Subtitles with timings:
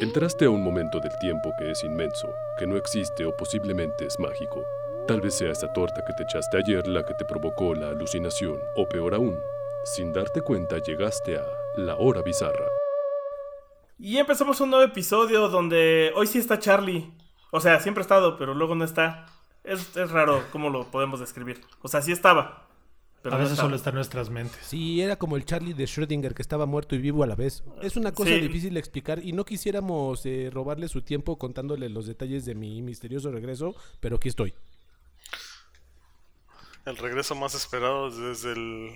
[0.00, 4.18] Entraste a un momento del tiempo que es inmenso, que no existe o posiblemente es
[4.18, 4.64] mágico.
[5.06, 8.58] Tal vez sea esa torta que te echaste ayer la que te provocó la alucinación,
[8.76, 9.38] o peor aún,
[9.84, 11.44] sin darte cuenta llegaste a
[11.76, 12.64] la hora bizarra.
[13.98, 17.12] Y empezamos un nuevo episodio donde hoy sí está Charlie.
[17.50, 19.26] O sea, siempre ha estado, pero luego no está.
[19.64, 21.60] Es, raro cómo lo podemos describir.
[21.82, 22.69] O sea, sí estaba.
[23.22, 24.58] Pero a veces solo está en nuestras mentes.
[24.64, 27.62] Sí, era como el Charlie de Schrödinger que estaba muerto y vivo a la vez.
[27.82, 28.40] Es una cosa Sí.
[28.40, 32.80] difícil de explicar y no quisiéramos eh, robarle su tiempo contándole los detalles de mi
[32.80, 34.54] misterioso regreso, pero aquí estoy.
[36.86, 38.92] El regreso más esperado desde el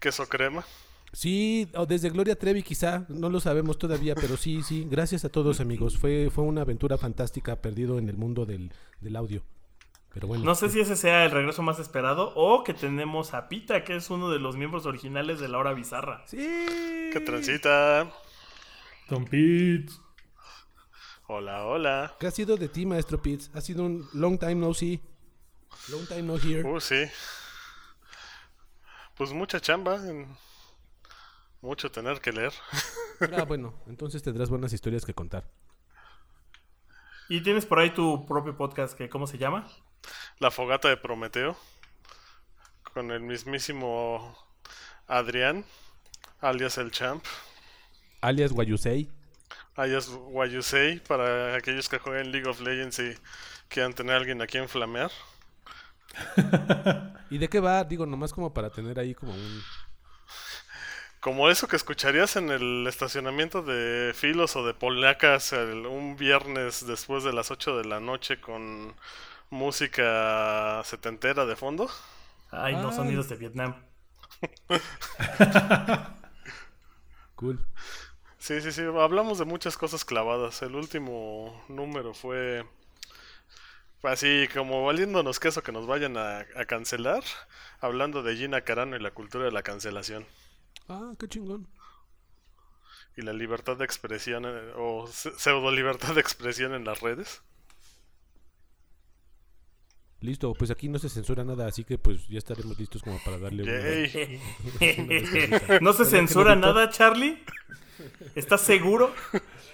[0.00, 0.64] queso crema.
[1.12, 5.28] Sí, o desde Gloria Trevi quizá, no lo sabemos todavía, pero sí, sí, gracias a
[5.28, 5.98] todos amigos.
[5.98, 9.42] Fue, fue una aventura fantástica perdido en el mundo del, del audio.
[10.12, 10.44] Pero bueno.
[10.44, 13.96] No sé si ese sea el regreso más esperado o que tenemos a Pita, que
[13.96, 16.22] es uno de los miembros originales de la hora bizarra.
[16.26, 16.38] Sí.
[17.12, 18.10] ¿Qué transita?
[19.08, 19.92] Don Pete.
[21.26, 22.14] Hola, hola.
[22.20, 23.50] ¿Qué ha sido de ti, maestro Pitts?
[23.54, 25.00] Ha sido un long time no see.
[25.88, 26.62] Long time no here.
[26.62, 27.04] Uh, sí.
[29.16, 29.98] Pues mucha chamba.
[31.60, 32.52] Mucho tener que leer.
[33.36, 35.48] Ah, bueno, entonces tendrás buenas historias que contar.
[37.28, 39.68] Y tienes por ahí tu propio podcast que, ¿cómo se llama?
[40.42, 41.56] La fogata de Prometeo.
[42.92, 44.36] Con el mismísimo
[45.06, 45.64] Adrián,
[46.40, 47.24] alias el champ.
[48.20, 49.08] Alias Guayusei.
[49.76, 53.14] Alias Wayusei, para aquellos que jueguen League of Legends y
[53.68, 55.12] quieran tener a alguien a quien flamear.
[57.30, 57.84] ¿Y de qué va?
[57.84, 59.62] Digo, nomás como para tener ahí como un...
[61.20, 66.84] Como eso que escucharías en el estacionamiento de Filos o de Polacas el- un viernes
[66.84, 68.96] después de las 8 de la noche con
[69.52, 71.88] música setentera de fondo.
[72.50, 72.96] Ay, no, Ay.
[72.96, 73.74] sonidos de Vietnam.
[77.34, 77.58] Cool.
[78.38, 80.62] Sí, sí, sí, hablamos de muchas cosas clavadas.
[80.62, 82.64] El último número fue
[84.04, 87.24] así como valiéndonos queso que nos vayan a, a cancelar,
[87.80, 90.24] hablando de Gina Carano y la cultura de la cancelación.
[90.88, 91.66] Ah, qué chingón.
[93.16, 97.42] Y la libertad de expresión, eh, o pseudo libertad de expresión en las redes.
[100.22, 103.38] Listo, pues aquí no se censura nada, así que pues ya estaremos listos como para
[103.38, 103.72] darle una...
[105.80, 107.38] ¿No se censura nada, Charlie?
[108.36, 109.12] ¿Estás seguro?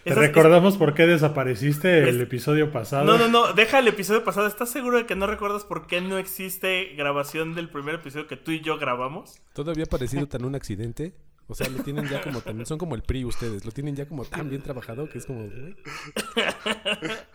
[0.05, 3.05] Te Esas- recordamos por qué desapareciste el Es- episodio pasado.
[3.05, 4.47] No, no, no, deja el episodio pasado.
[4.47, 8.37] ¿Estás seguro de que no recuerdas por qué no existe grabación del primer episodio que
[8.37, 9.39] tú y yo grabamos?
[9.53, 11.13] Todavía ha parecido tan un accidente.
[11.51, 14.07] O sea, lo tienen ya como también, son como el PRI ustedes, lo tienen ya
[14.07, 15.49] como tan bien trabajado que es como...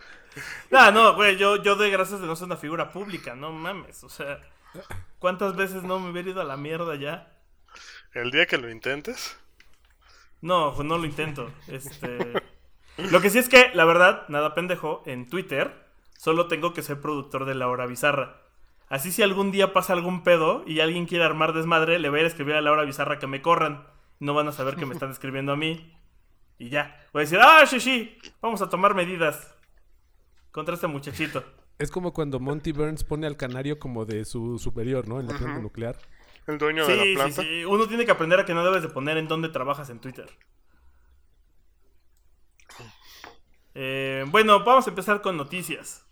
[0.70, 4.02] No, no, güey, yo, yo doy gracias de no ser una figura pública, no mames.
[4.04, 4.40] O sea,
[5.18, 7.32] ¿cuántas veces no me hubiera ido a la mierda ya?
[8.12, 9.38] El día que lo intentes,
[10.40, 11.50] No, pues no lo intento.
[11.68, 12.32] Este.
[12.96, 15.84] Lo que sí es que, la verdad, nada pendejo, en Twitter
[16.16, 18.40] solo tengo que ser productor de la hora bizarra.
[18.88, 22.20] Así si algún día pasa algún pedo y alguien quiere armar desmadre, le voy a
[22.20, 23.86] ir a escribir a la hora bizarra que me corran.
[24.20, 25.98] No van a saber que me están escribiendo a mí.
[26.58, 27.00] Y ya.
[27.12, 29.53] Voy a decir, ah, sí, sí, vamos a tomar medidas
[30.54, 31.42] contra este muchachito.
[31.80, 35.18] Es como cuando Monty Burns pone al canario como de su superior, ¿no?
[35.18, 35.96] En la planta nuclear.
[36.46, 37.42] el dueño Sí, de la sí, planta.
[37.42, 37.64] sí.
[37.64, 40.30] Uno tiene que aprender a que no debes de poner en dónde trabajas en Twitter.
[43.74, 46.06] Eh, bueno, vamos a empezar con noticias.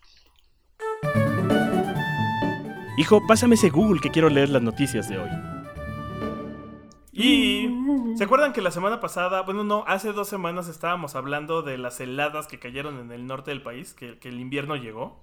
[2.99, 5.31] Hijo, pásame ese Google que quiero leer las noticias de hoy.
[7.13, 7.69] Y
[8.17, 12.01] ¿se acuerdan que la semana pasada, bueno, no, hace dos semanas estábamos hablando de las
[12.01, 15.23] heladas que cayeron en el norte del país, que, que el invierno llegó?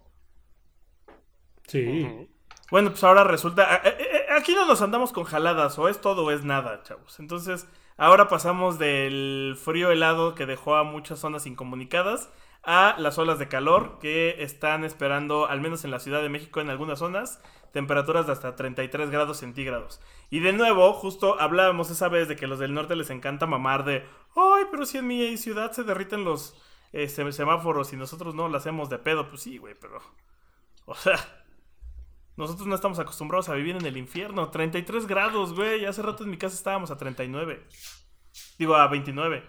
[1.65, 2.29] Sí.
[2.69, 3.81] Bueno, pues ahora resulta.
[4.37, 7.19] Aquí no nos andamos con jaladas, o es todo o es nada, chavos.
[7.19, 7.67] Entonces,
[7.97, 12.29] ahora pasamos del frío helado que dejó a muchas zonas incomunicadas
[12.63, 16.59] a las olas de calor que están esperando, al menos en la Ciudad de México,
[16.59, 17.41] en algunas zonas,
[17.71, 20.01] temperaturas de hasta 33 grados centígrados.
[20.29, 23.83] Y de nuevo, justo hablábamos esa vez de que los del norte les encanta mamar
[23.85, 26.55] de, ay, pero si en mi ciudad se derriten los
[26.91, 29.99] eh, sem- semáforos y nosotros no lo hacemos de pedo, pues sí, güey, pero...
[30.85, 31.17] O sea,
[32.35, 34.49] nosotros no estamos acostumbrados a vivir en el infierno.
[34.49, 35.85] 33 grados, güey.
[35.85, 37.63] Hace rato en mi casa estábamos a 39.
[38.57, 39.43] Digo, a 29.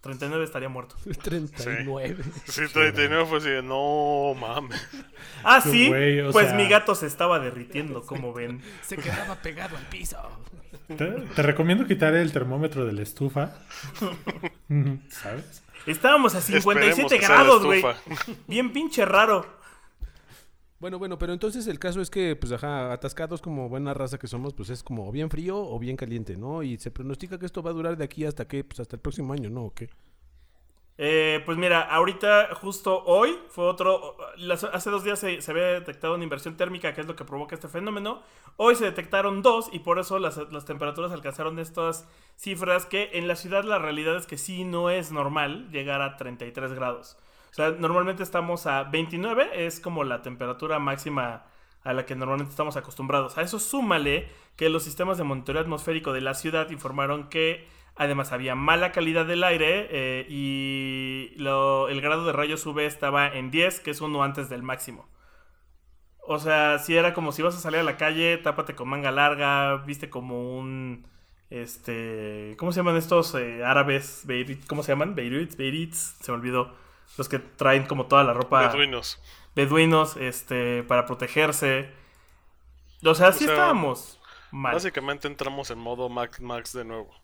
[0.00, 0.96] 39 estaría muerto.
[1.22, 2.16] 39.
[2.46, 4.80] Sí, 39 fue así, de, no mames.
[5.44, 5.88] Ah, sí.
[5.88, 8.62] güey, pues sea- mi gato se estaba derritiendo, como ven.
[8.82, 10.16] Se quedaba pegado al piso.
[10.96, 13.54] Te, te recomiendo quitar el termómetro de la estufa.
[15.08, 15.62] ¿Sabes?
[15.86, 17.82] Estábamos a 57 Esperemos que sea la grados, güey.
[18.46, 19.59] Bien pinche raro.
[20.80, 24.26] Bueno, bueno, pero entonces el caso es que, pues, ajá, atascados como buena raza que
[24.26, 26.62] somos, pues es como bien frío o bien caliente, ¿no?
[26.62, 29.02] Y se pronostica que esto va a durar de aquí hasta que, pues hasta el
[29.02, 29.66] próximo año, ¿no?
[29.66, 29.90] ¿O qué?
[30.96, 34.16] Eh, pues mira, ahorita, justo hoy, fue otro.
[34.72, 37.54] hace dos días se, se había detectado una inversión térmica, que es lo que provoca
[37.54, 38.22] este fenómeno.
[38.56, 42.86] Hoy se detectaron dos, y por eso las, las temperaturas alcanzaron estas cifras.
[42.86, 46.72] Que en la ciudad la realidad es que sí no es normal llegar a 33
[46.72, 47.18] grados.
[47.50, 51.44] O sea, normalmente estamos a 29, es como la temperatura máxima
[51.82, 53.38] a la que normalmente estamos acostumbrados.
[53.38, 57.66] A eso súmale que los sistemas de monitoreo atmosférico de la ciudad informaron que
[57.96, 63.26] además había mala calidad del aire eh, y lo- el grado de rayos UV estaba
[63.28, 65.08] en 10, que es uno antes del máximo.
[66.22, 69.10] O sea, si era como si vas a salir a la calle, tápate con manga
[69.10, 71.06] larga, viste como un...
[71.50, 72.54] Este...
[72.58, 74.24] ¿Cómo se llaman estos eh, árabes?
[74.26, 75.14] Beirit- ¿Cómo se llaman?
[75.16, 76.72] Beirut, Beirits, se me olvidó.
[77.16, 79.20] Los que traen como toda la ropa Beduinos.
[79.54, 81.92] beduinos este, para protegerse.
[83.04, 84.20] O sea, sí sea, estábamos
[84.50, 84.74] mal.
[84.74, 87.14] Básicamente entramos en modo Max Max de nuevo.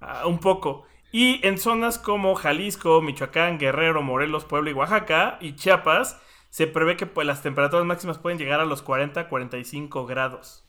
[0.00, 0.86] Ah, un poco.
[1.12, 6.20] Y en zonas como Jalisco, Michoacán, Guerrero, Morelos, Puebla y Oaxaca y Chiapas,
[6.50, 10.66] se prevé que pues, las temperaturas máximas pueden llegar a los 40 45 grados.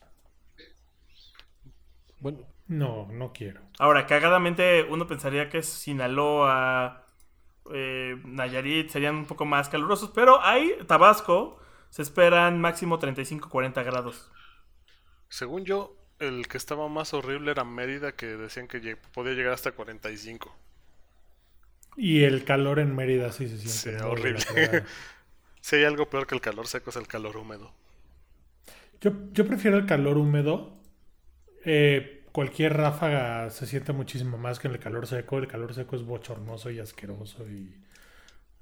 [2.20, 3.62] Bueno, No, no quiero.
[3.80, 7.05] Ahora, cagadamente uno pensaría que Sinaloa,
[7.74, 11.60] eh, Nayarit serían un poco más calurosos, pero ahí, Tabasco,
[11.90, 14.32] se esperan máximo 35-40 grados.
[15.30, 19.72] Según yo, el que estaba más horrible era Mérida, que decían que podía llegar hasta
[19.72, 20.56] 45.
[21.98, 24.00] Y el calor en Mérida sí se siente.
[24.00, 24.86] Sí, horrible.
[25.62, 27.74] Si hay algo peor que el calor seco es el calor húmedo.
[29.02, 30.78] Yo, yo prefiero el calor húmedo.
[31.64, 35.38] Eh, cualquier ráfaga se siente muchísimo más que el calor seco.
[35.40, 37.44] El calor seco es bochornoso y asqueroso.
[37.50, 37.74] Y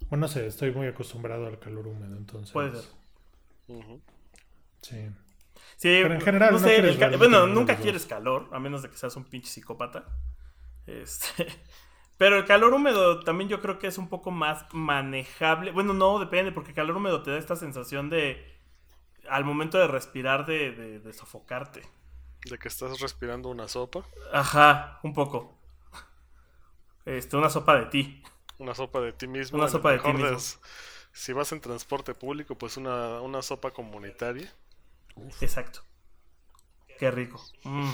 [0.09, 2.15] bueno, no sé, estoy muy acostumbrado al calor húmedo.
[2.17, 2.89] Entonces, Puede ser.
[4.81, 4.97] Sí.
[5.77, 8.49] Sí, Pero en general no no sé, quieres el ca- realmente bueno, nunca quieres calor,
[8.51, 10.05] a menos de que seas un pinche psicópata.
[10.87, 11.47] Este,
[12.17, 15.71] pero el calor húmedo también yo creo que es un poco más manejable.
[15.71, 18.45] Bueno, no, depende, porque el calor húmedo te da esta sensación de,
[19.29, 21.83] al momento de respirar, de, de- de sofocarte.
[22.49, 24.03] De que estás respirando una sopa.
[24.31, 25.57] Ajá, un poco.
[27.05, 28.23] Este, una sopa de ti.
[28.57, 29.57] Una sopa de ti mismo.
[29.59, 30.37] Una sopa de ti mismo.
[31.11, 34.51] Si vas en transporte público, pues una, una sopa comunitaria.
[35.41, 35.81] Exacto.
[36.99, 37.43] Qué rico.
[37.63, 37.91] Mm,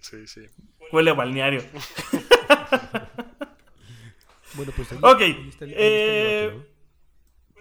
[0.00, 0.46] Sí, sí.
[0.92, 1.62] Huele a balneario.
[4.54, 6.69] bueno, pues ahí, Ok, ahí está el- ahí está el eh.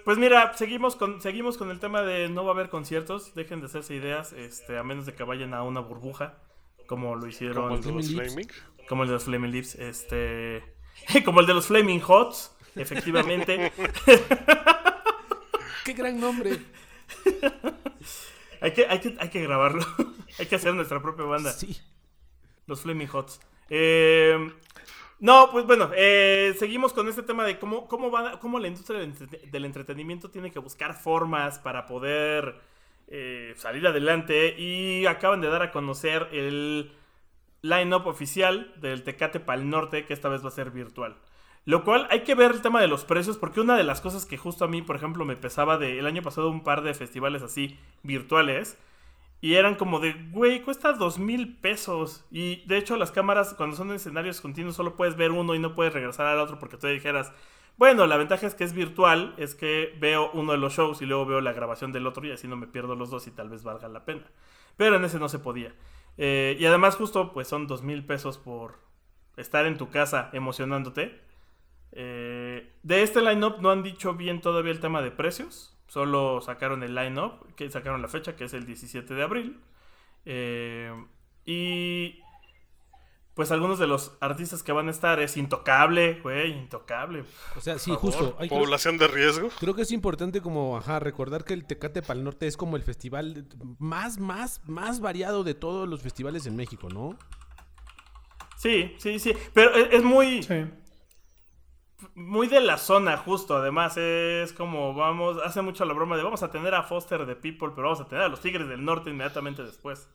[0.10, 3.36] Pues mira, seguimos con, seguimos con el tema de no va a haber conciertos.
[3.36, 6.40] Dejen de hacerse ideas, este, a menos de que vayan a una burbuja,
[6.88, 8.48] como lo hicieron, Como el de los Flaming
[8.90, 10.64] como el de los Flaming Lips, este,
[11.26, 13.72] como el de los Flaming Hots, efectivamente.
[15.86, 16.58] ¡Qué gran nombre!
[18.62, 19.86] hay, que, hay, que, hay que grabarlo.
[20.40, 21.52] hay que hacer nuestra propia banda.
[21.52, 21.80] Sí.
[22.66, 23.40] Los Flaming Hots.
[23.70, 24.54] Eh,
[25.20, 29.00] no, pues bueno, eh, seguimos con este tema de cómo, cómo, va, cómo la industria
[29.00, 32.56] del, entrete- del entretenimiento tiene que buscar formas para poder
[33.08, 34.56] eh, salir adelante.
[34.58, 36.92] Y acaban de dar a conocer el
[37.62, 41.18] line-up oficial del Tecate Pal Norte, que esta vez va a ser virtual.
[41.66, 44.26] Lo cual hay que ver el tema de los precios, porque una de las cosas
[44.26, 46.94] que justo a mí, por ejemplo, me pesaba de el año pasado un par de
[46.94, 48.78] festivales así virtuales.
[49.42, 52.26] Y eran como de, güey, cuesta dos mil pesos.
[52.30, 55.60] Y de hecho, las cámaras, cuando son en escenarios continuos, solo puedes ver uno y
[55.60, 57.32] no puedes regresar al otro porque tú dijeras,
[57.78, 61.06] bueno, la ventaja es que es virtual, es que veo uno de los shows y
[61.06, 63.50] luego veo la grabación del otro y así no me pierdo los dos y tal
[63.50, 64.26] vez valga la pena.
[64.76, 65.74] Pero en ese no se podía.
[66.18, 68.80] Eh, y además, justo, pues son dos mil pesos por
[69.38, 71.22] estar en tu casa emocionándote.
[71.94, 75.79] Eh, de este line-up no han dicho bien todavía el tema de precios.
[75.90, 79.60] Solo sacaron el line-up, que sacaron la fecha, que es el 17 de abril.
[80.24, 80.94] Eh,
[81.46, 82.22] y
[83.34, 87.24] pues algunos de los artistas que van a estar es Intocable, güey, Intocable.
[87.56, 88.36] O sea, sí, justo.
[88.38, 89.50] Hay Población de riesgo.
[89.60, 92.84] Creo que es importante como, ajá, recordar que el Tecate Pal Norte es como el
[92.84, 93.48] festival
[93.80, 97.18] más, más, más variado de todos los festivales en México, ¿no?
[98.58, 99.34] Sí, sí, sí.
[99.54, 100.66] Pero es, es muy, Sí.
[102.16, 103.56] Muy de la zona, justo.
[103.56, 107.36] Además, es como vamos, hace mucho la broma de vamos a tener a Foster de
[107.36, 110.10] People, pero vamos a tener a los Tigres del Norte inmediatamente después.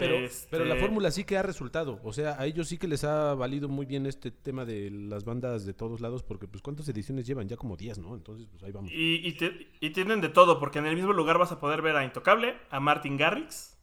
[0.00, 2.00] Pero, Este- pero la fórmula sí que ha resultado.
[2.02, 5.24] O sea, a ellos sí que les ha valido muy bien este tema de las
[5.24, 8.16] bandas de todos lados, porque pues cuántas ediciones llevan, ya como 10, ¿no?
[8.16, 8.90] Entonces, pues ahí vamos.
[8.92, 11.82] Y, y te- y tienen de todo, porque en el mismo lugar vas a poder
[11.82, 13.78] ver a Intocable, a Martin Garrix,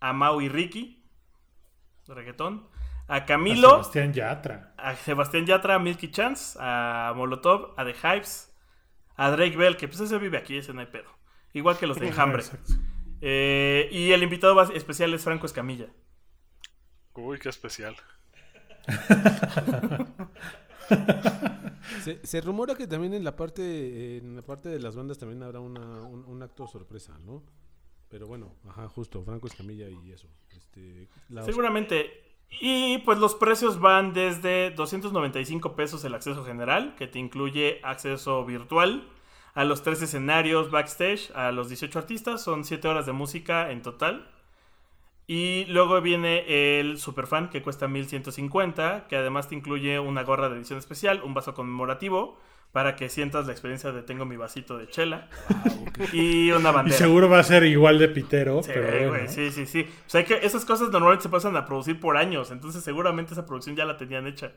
[0.00, 1.02] a Mau y Ricky,
[2.06, 2.68] de reggaetón,
[3.08, 4.74] a A Camilo, Sebastián Yatra.
[4.76, 8.52] a Sebastián Yatra, a Milky Chance, a Molotov, a The Hypes,
[9.16, 11.10] a Drake Bell, que pues ese vive aquí, ese no hay pedo.
[11.52, 12.42] Igual que los de Enjambre.
[13.20, 15.86] Eh, y el invitado especial es Franco Escamilla.
[17.14, 17.94] Uy, qué especial.
[22.02, 25.42] Se, se rumora que también en la parte en la parte de las bandas también
[25.42, 27.42] habrá una, un, un acto sorpresa, ¿no?
[28.08, 30.28] Pero bueno, ajá, justo, Franco Escamilla y eso.
[30.50, 32.23] Este, la- Seguramente.
[32.50, 38.44] Y pues los precios van desde 295 pesos el acceso general, que te incluye acceso
[38.44, 39.08] virtual
[39.54, 43.82] a los tres escenarios backstage, a los 18 artistas, son 7 horas de música en
[43.82, 44.28] total.
[45.26, 50.56] Y luego viene el Superfan, que cuesta 1150, que además te incluye una gorra de
[50.56, 52.38] edición especial, un vaso conmemorativo,
[52.74, 55.28] para que sientas la experiencia de tengo mi vasito de chela,
[56.12, 56.98] y una Y bandera.
[56.98, 59.08] seguro va a ser igual de pitero, Sí, pero bueno.
[59.10, 59.82] güey, sí, sí, sí.
[60.06, 63.46] O sea, que esas cosas normalmente se pasan a producir por años, entonces seguramente esa
[63.46, 64.50] producción ya la tenían hecha.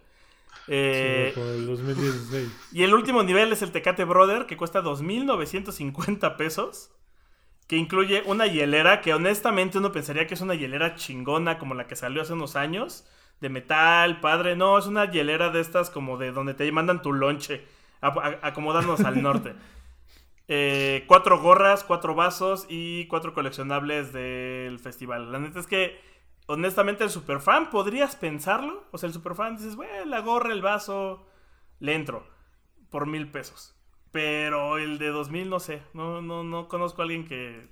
[0.68, 2.50] Eh, Sí, por el 2016.
[2.74, 6.90] y el último nivel es el Tecate Brother, que cuesta 2.950 pesos,
[7.68, 11.86] que incluye una hielera, que honestamente uno pensaría que es una hielera chingona como la
[11.86, 13.06] que salió hace unos años,
[13.42, 14.56] de metal, padre.
[14.56, 17.64] No, es una hielera de estas como de donde te mandan tu lonche,
[18.02, 19.56] a- a- acomodándonos al norte.
[20.50, 25.32] Eh, cuatro gorras, cuatro vasos y cuatro coleccionables del festival.
[25.32, 26.00] La neta es que,
[26.48, 28.86] honestamente, el superfan, ¿podrías pensarlo?
[28.92, 31.28] O sea, el superfan dices, bueno, la gorra, el vaso,
[31.80, 32.26] le entro
[32.90, 33.76] por mil pesos.
[34.12, 35.84] Pero el de 2000 no sé.
[35.94, 37.70] No, no, no conozco a alguien que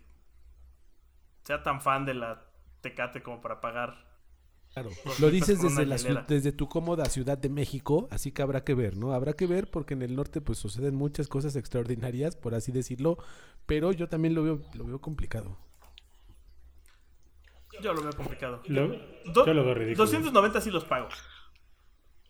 [1.43, 2.43] sea tan fan de la
[2.81, 4.05] Tecate como para pagar.
[4.75, 4.89] Claro,
[5.19, 5.95] lo dices desde, la
[6.51, 9.13] tu cómoda Ciudad de México, así que habrá que ver, ¿no?
[9.13, 13.17] Habrá que ver porque en el norte pues suceden muchas cosas extraordinarias, por así decirlo,
[13.65, 15.57] pero yo también lo veo, lo veo complicado.
[17.81, 18.61] Yo lo veo complicado.
[18.67, 18.93] Lo-
[19.45, 20.05] yo lo veo ridículo.
[20.05, 21.07] 290 sí los pago.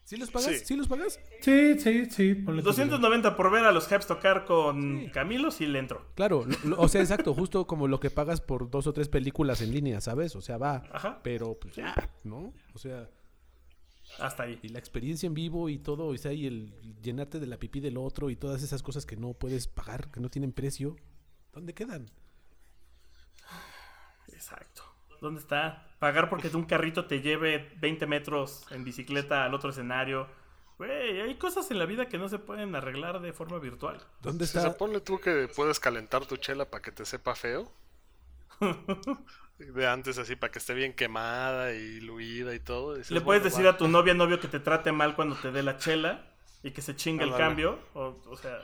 [0.06, 0.60] ¿Sí los pagas?
[0.60, 0.66] Sí.
[0.66, 1.20] ¿Sí, los pagas?
[1.42, 2.36] Sí, sí, sí.
[2.36, 6.06] ponle tu 290 por ver a los Hypes tocar con Camilo, sí le entro.
[6.16, 9.10] Claro, lo- lo- o sea, exacto, justo como lo que pagas por dos o tres
[9.10, 10.36] películas en línea, ¿sabes?
[10.36, 11.20] O sea, va, Ajá.
[11.24, 12.54] pero pues ya, ¿no?
[12.76, 13.10] O sea,
[14.20, 14.60] Hasta ahí.
[14.62, 16.72] y la experiencia en vivo y todo, o sea, y el
[17.02, 20.20] llenarte de la pipí del otro y todas esas cosas que no puedes pagar, que
[20.20, 20.96] no tienen precio,
[21.52, 22.12] ¿dónde quedan?
[24.32, 24.84] Exacto.
[25.22, 25.85] ¿Dónde está?
[26.00, 30.28] Pagar porque un carrito te lleve 20 metros en bicicleta al otro escenario.
[30.78, 34.02] Güey, hay cosas en la vida que no se pueden arreglar de forma virtual.
[34.20, 34.60] ¿Dónde Si está?
[34.60, 37.72] se pone tú que puedes calentar tu chela para que te sepa feo.
[39.58, 42.96] De antes así, para que esté bien quemada y luida y todo.
[42.96, 43.72] dices, Le puedes bueno, decir va.
[43.72, 46.34] a tu novia, novio que te trate mal cuando te dé la chela
[46.64, 47.36] y que se chingue el Ándale.
[47.36, 47.80] cambio.
[47.94, 48.60] O, o sea,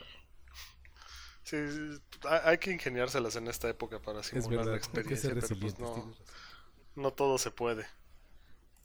[1.43, 5.15] Sí, sí, hay que ingeniárselas en esta época para Es simular la verdad, hay que
[5.15, 6.15] experiencia, ser pero pues no.
[6.95, 7.85] No todo se puede.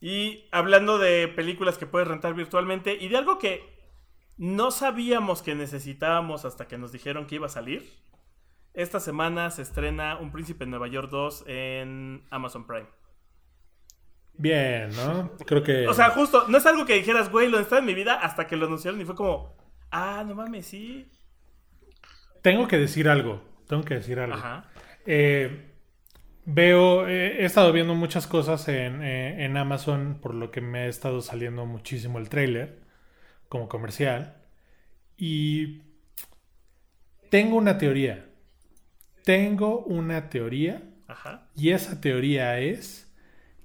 [0.01, 3.77] Y hablando de películas que puedes rentar virtualmente y de algo que
[4.37, 7.89] no sabíamos que necesitábamos hasta que nos dijeron que iba a salir.
[8.75, 12.87] Esta semana se estrena Un Príncipe en Nueva York 2 en Amazon Prime.
[14.35, 15.33] Bien, ¿no?
[15.47, 15.89] Creo que.
[15.89, 18.47] O sea, justo, no es algo que dijeras, güey, lo necesitaba en mi vida hasta
[18.47, 19.57] que lo anunciaron y fue como,
[19.91, 21.11] ah, no mames, sí.
[22.43, 23.43] tengo que decir algo.
[23.67, 24.37] Tengo que decir algo.
[24.37, 24.71] Ajá.
[25.07, 25.76] Eh,
[26.47, 30.81] veo, eh, he estado viendo muchas cosas en, eh, en Amazon, por lo que me
[30.81, 32.79] ha estado saliendo muchísimo el trailer
[33.49, 34.37] como comercial.
[35.17, 35.83] Y
[37.29, 38.27] tengo una teoría.
[39.25, 40.83] Tengo una teoría.
[41.09, 41.49] Ajá.
[41.55, 43.07] Y esa teoría es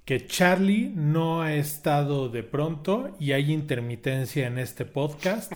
[0.04, 5.52] que Charlie no ha estado de pronto y hay intermitencia en este podcast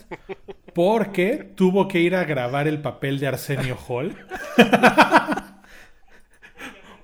[0.75, 4.15] porque tuvo que ir a grabar el papel de Arsenio Hall.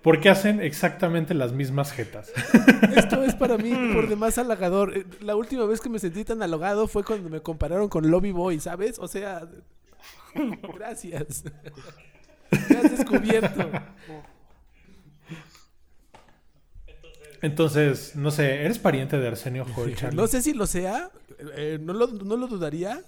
[0.03, 2.33] Porque hacen exactamente las mismas jetas.
[2.97, 4.97] Esto es para mí por demás halagador.
[4.97, 8.33] Eh, La última vez que me sentí tan halagado fue cuando me compararon con Lobby
[8.33, 8.99] Boy, ¿sabes?
[8.99, 9.49] O sea,
[10.75, 11.45] gracias.
[12.69, 13.71] Me has descubierto.
[17.41, 20.17] Entonces, no sé, ¿eres pariente de Arsenio Hall, Charlie?
[20.17, 21.11] No sé si lo sea,
[21.57, 23.03] eh, no, lo, no lo dudaría,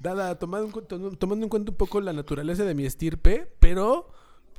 [0.00, 0.82] dada tomando
[1.18, 4.08] tomando en cuenta un poco la naturaleza de mi estirpe, pero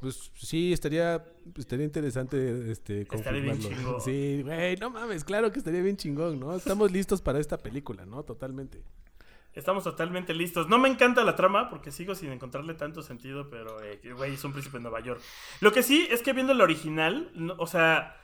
[0.04, 1.26] pues sí, estaría,
[1.58, 4.00] estaría interesante este, Estaría bien chingón.
[4.06, 6.54] Sí, güey, no mames, claro que estaría bien chingón, ¿no?
[6.56, 8.22] Estamos listos para esta película, ¿no?
[8.24, 8.84] Totalmente.
[9.54, 10.68] Estamos totalmente listos.
[10.68, 14.44] No me encanta la trama porque sigo sin encontrarle tanto sentido, pero, eh, güey, es
[14.44, 15.22] un príncipe en Nueva York.
[15.62, 18.18] Lo que sí es que viendo el original, no- o sea,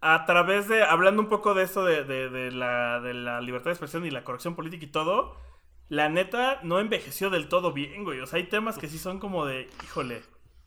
[0.00, 3.66] a través de, hablando un poco de esto de, de- de la, de la libertad
[3.66, 5.36] de expresión y la corrección política y todo,
[5.88, 8.20] la neta no envejeció del todo bien, güey.
[8.20, 10.22] O sea, hay temas que sí son como de, híjole.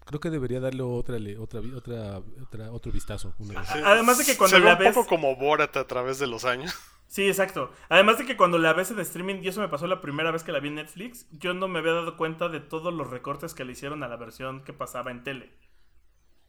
[0.05, 3.33] Creo que debería darle otra, le- otra, otra, otra, otro vistazo.
[3.39, 3.69] una vez.
[3.69, 6.19] Sí, Además de que cuando se ve la un ves- poco como Borat a través
[6.19, 6.73] de los años.
[7.07, 7.71] Sí, exacto.
[7.89, 10.43] Además de que cuando la ves en streaming, y eso me pasó la primera vez
[10.43, 13.53] que la vi en Netflix, yo no me había dado cuenta de todos los recortes
[13.53, 15.53] que le hicieron a la versión que pasaba en tele.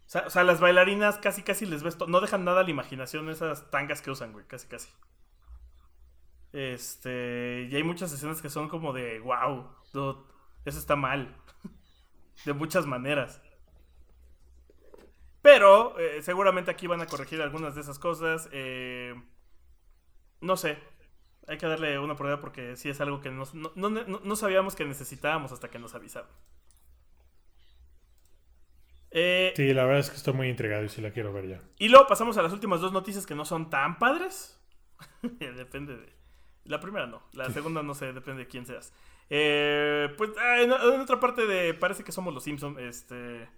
[0.06, 1.98] O sea, o sea, las bailarinas casi casi les ves...
[2.08, 4.46] No dejan nada a la imaginación esas tangas que usan, güey.
[4.46, 4.88] Casi casi.
[6.52, 7.68] Este...
[7.70, 9.18] Y hay muchas escenas que son como de...
[9.20, 10.18] Wow, dude,
[10.64, 11.36] eso está mal.
[12.44, 13.40] de muchas maneras.
[15.42, 18.48] Pero eh, seguramente aquí van a corregir algunas de esas cosas.
[18.52, 19.14] eh,
[20.40, 20.78] no sé.
[21.48, 24.36] Hay que darle una prueba porque sí es algo que nos- no, no- no- no
[24.36, 26.30] sabíamos que necesitábamos hasta que nos avisaron.
[29.10, 31.60] Eh, Sí, la verdad es que estoy muy intrigado y sí la quiero ver ya.
[31.78, 34.60] y luego pasamos a las últimas dos noticias que no son tan padres.
[35.22, 36.12] depende de.
[36.64, 38.92] La primera no, la segunda no sé, depende de quién seas.
[39.30, 41.74] Eh, pues ah, en, otra parte de.
[41.74, 42.78] Parece que somos los Simpsons.
[42.78, 43.48] Este.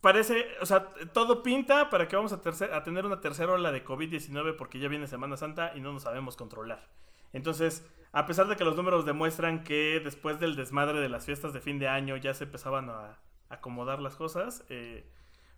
[0.00, 3.84] Parece, o sea, todo pinta para que vamos a, a tener una tercera ola de
[3.84, 6.88] COVID-19 porque ya viene Semana Santa y no nos sabemos controlar.
[7.32, 11.52] Entonces, a pesar de que los números demuestran que después del desmadre de las fiestas
[11.52, 13.18] de fin de año ya se empezaban a
[13.48, 15.06] acomodar las cosas, eh,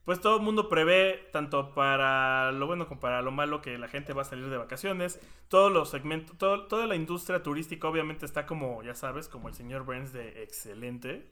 [0.04, 3.88] pues todo el mundo prevé, tanto para lo bueno como para lo malo, que la
[3.88, 5.20] gente va a salir de vacaciones.
[5.48, 9.54] Todos los segmentos, todo- toda la industria turística obviamente está como, ya sabes, como el
[9.54, 11.30] señor Burns de excelente.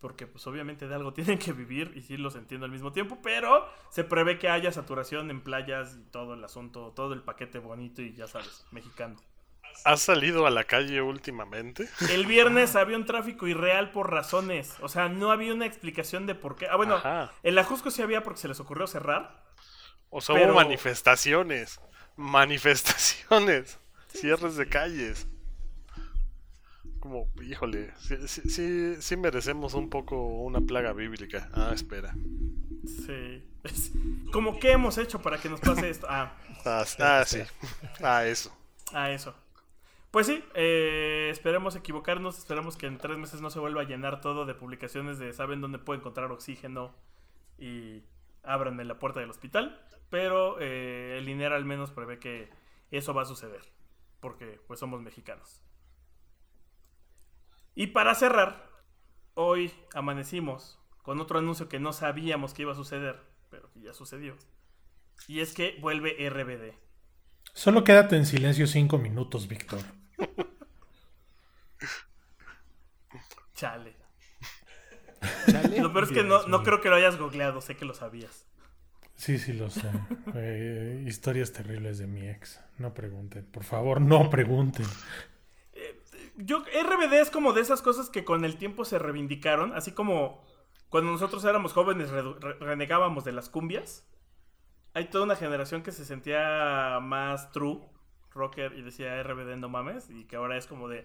[0.00, 3.18] Porque pues obviamente de algo tienen que vivir y sí los entiendo al mismo tiempo,
[3.22, 7.58] pero se prevé que haya saturación en playas y todo el asunto, todo el paquete
[7.58, 9.16] bonito y ya sabes, mexicano.
[9.84, 11.88] ¿Has salido a la calle últimamente?
[12.10, 16.34] El viernes había un tráfico irreal por razones, o sea, no había una explicación de
[16.34, 16.66] por qué.
[16.68, 17.32] Ah, bueno, Ajá.
[17.42, 19.42] en la Jusco sí había porque se les ocurrió cerrar,
[20.10, 21.80] O sea, Pero- hubo manifestaciones.
[22.16, 23.78] Manifestaciones.
[24.08, 25.26] Cierres de calles.
[26.98, 27.94] Como, híjole,
[28.26, 31.48] sí, sí, merecemos un poco una plaga bíblica.
[31.54, 32.12] Ah, espera.
[33.06, 33.42] Sí.
[34.32, 36.06] ¿Cómo qué hemos hecho para que nos pase esto?
[36.10, 36.34] Ah,
[36.66, 37.40] Ah, ah, sí.
[38.02, 38.54] Ah, eso.
[38.92, 39.34] a eso.
[40.10, 44.20] Pues sí, eh, esperemos equivocarnos, esperemos que en tres meses no se vuelva a llenar
[44.20, 46.96] todo de publicaciones de saben dónde puedo encontrar oxígeno
[47.58, 48.02] y
[48.42, 49.80] ábranme la puerta del hospital.
[50.10, 52.50] Pero eh, el INER al menos prevé que
[52.90, 53.62] eso va a suceder,
[54.18, 55.62] porque pues somos mexicanos.
[57.76, 58.68] Y para cerrar,
[59.34, 63.92] hoy amanecimos con otro anuncio que no sabíamos que iba a suceder, pero que ya
[63.92, 64.36] sucedió.
[65.28, 66.74] Y es que vuelve RBD.
[67.54, 69.80] Solo quédate en silencio cinco minutos, Víctor.
[73.60, 73.94] Chale.
[75.50, 75.80] Chale.
[75.80, 78.46] Lo peor es que no, no creo que lo hayas googleado, sé que lo sabías.
[79.16, 79.90] Sí, sí, lo sé.
[80.34, 82.58] Eh, historias terribles de mi ex.
[82.78, 83.44] No pregunten.
[83.44, 84.86] Por favor, no pregunten.
[86.36, 90.42] Yo, RBD es como de esas cosas que con el tiempo se reivindicaron, así como
[90.88, 94.06] cuando nosotros éramos jóvenes re- renegábamos de las cumbias.
[94.94, 97.80] Hay toda una generación que se sentía más true
[98.32, 101.04] rocker y decía RBD no mames, y que ahora es como de,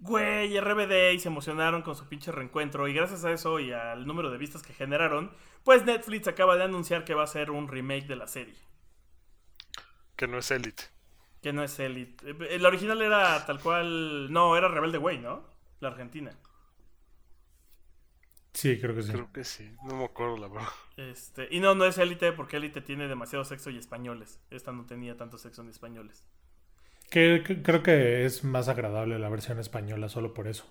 [0.00, 4.06] güey, RBD, y se emocionaron con su pinche reencuentro, y gracias a eso y al
[4.06, 5.32] número de vistas que generaron,
[5.64, 8.56] pues Netflix acaba de anunciar que va a hacer un remake de la serie.
[10.16, 10.84] Que no es élite.
[11.42, 12.30] Que no es Elite.
[12.30, 14.32] Eh, El original era tal cual.
[14.32, 15.44] No, era Rebelde Way, ¿no?
[15.80, 16.32] La Argentina.
[18.54, 19.12] Sí, creo que sí.
[19.12, 19.74] Creo que sí.
[19.82, 20.68] No me acuerdo la verdad.
[20.96, 24.40] Este, y no, no es Elite porque Elite tiene demasiado sexo y españoles.
[24.50, 26.24] Esta no tenía tanto sexo ni españoles.
[27.10, 30.64] Que, que- creo que es más agradable la versión española solo por eso.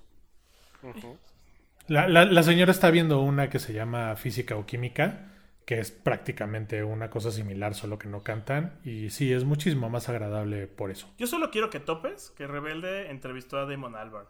[1.88, 5.32] La, la- la señora está viendo una que se llama Física o Química,
[5.66, 8.80] que es prácticamente una cosa similar, solo que no cantan.
[8.86, 11.14] Y sí, es muchísimo más agradable por eso.
[11.18, 14.28] Yo solo quiero que topes que Rebelde entrevistó a Damon Albarn.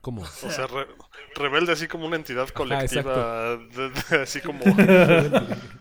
[0.00, 0.22] ¿Cómo?
[0.22, 0.86] O sea, re-
[1.34, 3.56] rebelde así como una entidad colectiva.
[3.56, 4.60] de- de- así como,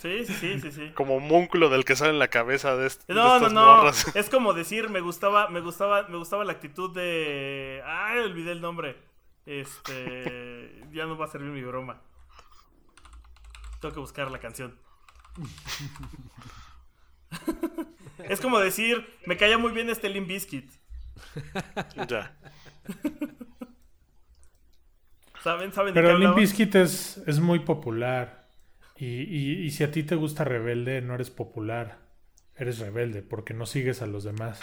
[0.00, 0.90] Sí, sí, sí, sí, sí.
[0.94, 3.76] como múnculo del que sale en la cabeza de, est- de No, no, estas no.
[3.76, 4.06] morras.
[4.16, 7.82] Es como decir, me gustaba, me gustaba, me gustaba la actitud de.
[7.84, 8.96] Ay, olvidé el nombre.
[9.46, 10.84] Este.
[10.92, 12.00] ya no va a servir mi broma.
[13.80, 14.76] Tengo que buscar la canción.
[18.28, 20.70] es como decir, me caía muy bien este Limp Bizkit.
[22.08, 22.36] Ya.
[25.42, 25.72] ¿Saben?
[25.72, 26.36] ¿Saben de qué Pero Limp?
[26.36, 28.37] Bizkit es, es muy popular.
[28.98, 31.98] Y, y- y si a ti te gusta rebelde, no eres popular.
[32.56, 34.60] Eres rebelde porque no sigues a los demás.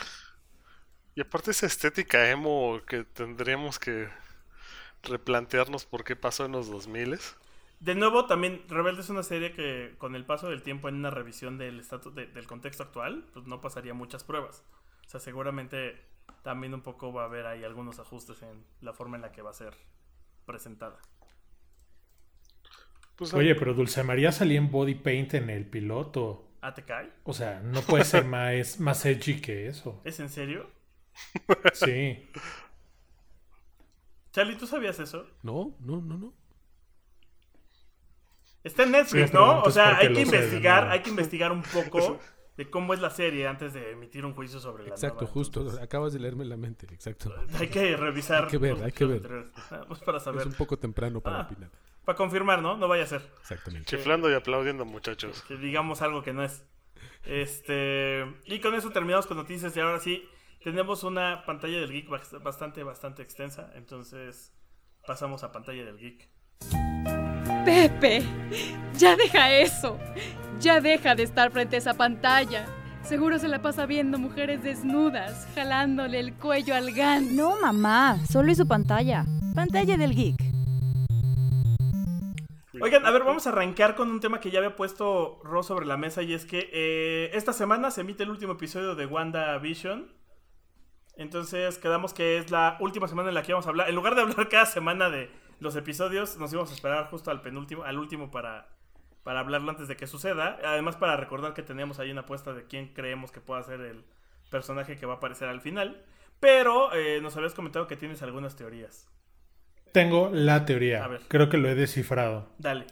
[1.15, 4.07] Y aparte esa estética emo que tendríamos que
[5.03, 7.17] replantearnos por qué pasó en los 2000
[7.79, 11.09] De nuevo, también Rebelde es una serie que con el paso del tiempo en una
[11.11, 14.63] revisión del estatus de- del contexto actual, pues no pasaría muchas pruebas.
[15.05, 16.01] O sea, seguramente
[16.43, 19.41] también un poco va a haber ahí algunos ajustes en la forma en la que
[19.41, 19.75] va a ser
[20.45, 20.99] presentada.
[23.15, 26.49] Pues, Oye, pero Dulce María salía en body paint en el piloto.
[26.61, 27.11] ¿Ah, te cae?
[27.23, 30.01] O sea, no puede ser más, más edgy que eso.
[30.03, 30.69] ¿Es en serio?
[31.73, 32.27] Sí.
[34.31, 35.25] Charlie, ¿tú sabías eso?
[35.43, 36.33] No, no, no, no.
[38.63, 39.61] Está en Netflix, Sí, ¿no?
[39.61, 42.19] O sea, hay que investigar, hay que investigar un poco
[42.57, 45.31] de cómo es la serie antes de emitir un juicio sobre la Exacto, nueva.
[45.33, 45.59] justo.
[45.61, 47.33] Entonces, Acabas de leerme la mente, exacto.
[47.59, 48.45] hay que revisar.
[48.45, 49.21] Hay que ver, hay que ver.
[50.03, 50.47] para Es saber.
[50.47, 51.47] un poco temprano para Ah.
[51.49, 51.69] opinar.
[52.05, 52.77] Para confirmar, ¿no?
[52.77, 53.21] No vaya a ser.
[53.41, 53.85] Exactamente.
[53.97, 55.43] Chiflando y aplaudiendo, muchachos.
[55.47, 56.63] Que digamos algo que no es.
[57.25, 58.25] Este.
[58.45, 59.75] Y con eso terminamos con noticias.
[59.75, 60.23] Y ahora sí,
[60.63, 63.71] tenemos una pantalla del geek bast- bastante, bastante extensa.
[63.75, 64.53] Entonces,
[65.07, 66.29] pasamos a pantalla del geek.
[67.65, 68.21] Pepe,
[68.95, 69.97] ya deja eso.
[70.59, 72.67] Ya deja de estar frente a esa pantalla.
[73.03, 77.35] Seguro se la pasa viendo mujeres desnudas, jalándole el cuello al gan.
[77.35, 79.25] No, mamá, solo es su pantalla.
[79.55, 80.35] Pantalla del geek.
[82.85, 85.87] Oigan, a ver, vamos a arrancar con un tema que ya había puesto Ro sobre
[85.87, 90.13] la mesa y es que eh, esta semana se emite el último episodio de WandaVision.
[91.17, 93.89] Entonces quedamos que es la última semana en la que vamos a hablar.
[93.89, 97.41] En lugar de hablar cada semana de los episodios, nos íbamos a esperar justo al
[97.41, 98.69] penúltimo, al último para,
[99.23, 100.59] para hablarlo antes de que suceda.
[100.63, 104.05] Además para recordar que teníamos ahí una apuesta de quién creemos que pueda ser el
[104.51, 106.05] personaje que va a aparecer al final.
[106.39, 109.09] Pero eh, nos habías comentado que tienes algunas teorías.
[109.95, 111.05] Tengo la teoría.
[111.05, 111.21] A ver.
[111.29, 112.49] Creo que lo he descifrado.
[112.57, 112.85] Dale.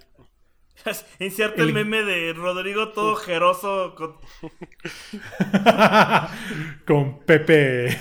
[1.19, 4.15] Inserta el El- meme de Rodrigo todo jeroso con,
[6.87, 7.97] Con Pepe.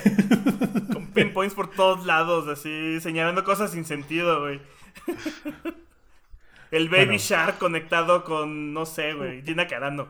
[0.93, 4.61] con pinpoints por todos lados, así, señalando cosas sin sentido, güey.
[6.71, 7.19] El Baby Bueno.
[7.19, 10.07] Shark conectado con, no sé, güey, Gina Carano.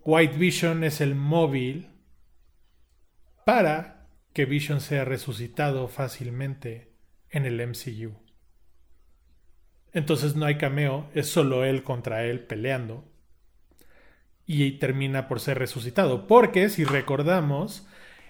[0.00, 1.88] White Vision es el móvil
[3.44, 3.93] para
[4.34, 6.92] que Vision sea resucitado fácilmente
[7.30, 8.12] en el MCU.
[9.94, 13.10] Entonces no hay cameo, es solo él contra él peleando.
[14.46, 16.26] Y termina por ser resucitado.
[16.26, 17.86] Porque si recordamos,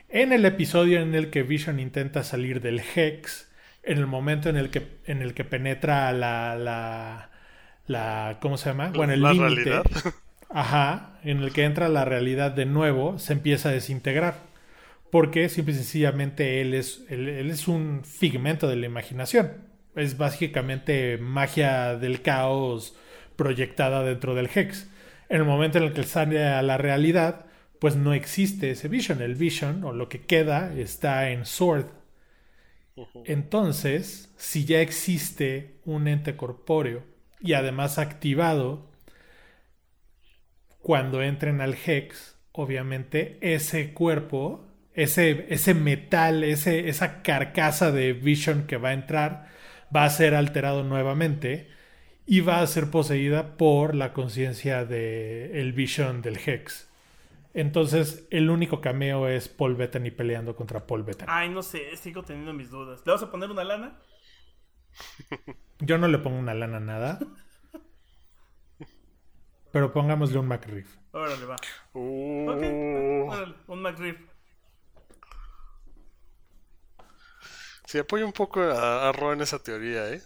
[0.08, 3.50] en el episodio en el que Vision intenta salir del Hex,
[3.82, 7.30] en el momento en el que, en el que penetra la, la,
[7.86, 8.90] la ¿cómo se llama?
[8.90, 9.38] Bueno, el La límite.
[9.38, 9.84] realidad.
[10.50, 14.53] Ajá, en el que entra la realidad de nuevo, se empieza a desintegrar.
[15.10, 19.68] Porque simple y sencillamente él es, él, él es un figmento de la imaginación.
[19.94, 22.96] Es básicamente magia del caos
[23.36, 24.88] proyectada dentro del Hex.
[25.28, 27.46] En el momento en el que él sale a la realidad,
[27.78, 29.22] pues no existe ese Vision.
[29.22, 31.86] El Vision, o lo que queda, está en Sword.
[33.24, 37.04] Entonces, si ya existe un ente corpóreo
[37.40, 38.90] y además activado,
[40.80, 44.63] cuando entren al Hex, obviamente ese cuerpo,
[44.94, 49.48] ese, ese metal, ese, esa carcasa de Vision que va a entrar,
[49.94, 51.68] va a ser alterado nuevamente
[52.26, 56.88] y va a ser poseída por la conciencia del el Vision del Hex.
[57.54, 61.28] Entonces, el único cameo es Paul Bettany peleando contra Paul Bettany.
[61.30, 63.02] Ay, no sé, sigo teniendo mis dudas.
[63.06, 64.00] ¿Le vas a poner una lana?
[65.80, 67.18] Yo no le pongo una lana a nada.
[69.70, 70.96] Pero pongámosle un McRiff.
[71.12, 71.56] Órale, va.
[71.94, 72.62] Uh, Ok,
[73.28, 74.33] órale, un McRib.
[77.94, 80.20] Sí, apoyo un poco a, a Ro en esa teoría, ¿eh?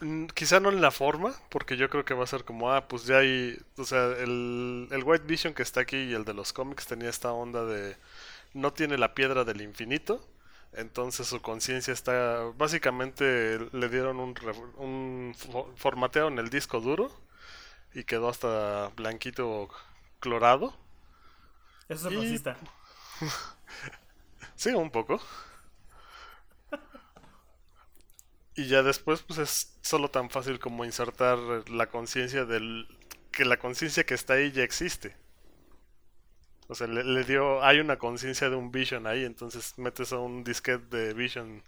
[0.00, 2.86] Mm, Quizá no en la forma, porque yo creo que va a ser como, ah,
[2.88, 6.34] pues ya hay, o sea, el, el White Vision que está aquí y el de
[6.34, 7.96] los cómics tenía esta onda de,
[8.54, 10.24] no tiene la piedra del infinito,
[10.72, 14.34] entonces su conciencia está, básicamente le dieron un,
[14.78, 17.10] un fo- formateo en el disco duro
[17.94, 19.68] y quedó hasta blanquito
[20.20, 20.74] clorado.
[21.88, 22.56] Eso es Y- racista.
[24.56, 25.20] Sí, un poco.
[28.60, 31.38] Y ya después, pues es solo tan fácil como insertar
[31.70, 32.86] la conciencia del.
[33.32, 35.16] que la conciencia que está ahí ya existe.
[36.68, 37.64] O sea, le, dio.
[37.64, 41.62] hay una conciencia de un Vision ahí, entonces metes a un disquete de Vision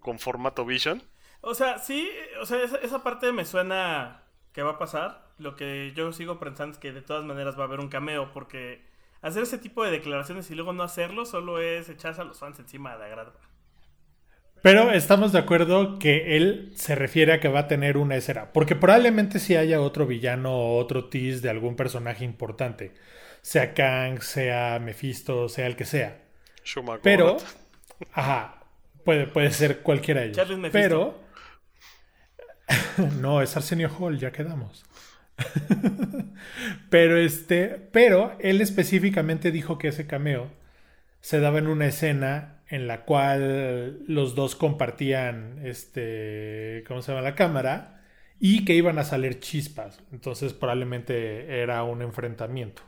[0.00, 1.02] con formato Vision.
[1.40, 2.10] O sea, sí,
[2.42, 4.22] o sea, esa, esa parte me suena
[4.52, 5.32] que va a pasar.
[5.38, 8.32] Lo que yo sigo pensando es que de todas maneras va a haber un cameo,
[8.34, 8.84] porque
[9.22, 12.58] hacer ese tipo de declaraciones y luego no hacerlo solo es echarse a los fans
[12.58, 13.32] encima de la grada.
[14.62, 18.52] Pero estamos de acuerdo que él se refiere a que va a tener una escena.
[18.52, 22.94] Porque probablemente si haya otro villano o otro tease de algún personaje importante.
[23.42, 26.22] Sea Kang, sea Mephisto, sea el que sea.
[27.02, 27.38] Pero,
[28.12, 28.64] ajá,
[29.04, 30.36] puede, puede ser cualquiera de ellos.
[30.36, 30.78] Charles Mephisto.
[30.78, 31.22] Pero,
[33.20, 34.84] no, es Arsenio Hall, ya quedamos.
[36.90, 40.50] pero este, pero él específicamente dijo que ese cameo
[41.20, 47.20] se daba en una escena en la cual los dos compartían este, ¿cómo se llama?
[47.20, 48.02] la cámara
[48.40, 50.02] y que iban a salir chispas.
[50.10, 52.80] Entonces probablemente era un enfrentamiento.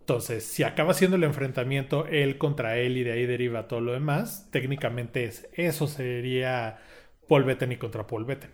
[0.00, 3.92] Entonces, si acaba siendo el enfrentamiento él contra él y de ahí deriva todo lo
[3.92, 6.80] demás, técnicamente es, eso sería
[7.28, 8.52] Paul Bettany contra Paul Bettany.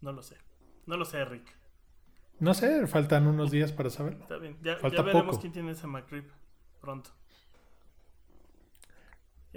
[0.00, 0.36] No lo sé.
[0.86, 1.46] No lo sé, Rick.
[2.40, 4.22] No sé, faltan unos días para saberlo.
[4.22, 4.56] Está bien.
[4.62, 5.40] Ya, Falta ya veremos poco.
[5.40, 6.24] quién tiene ese McRib
[6.86, 7.10] pronto.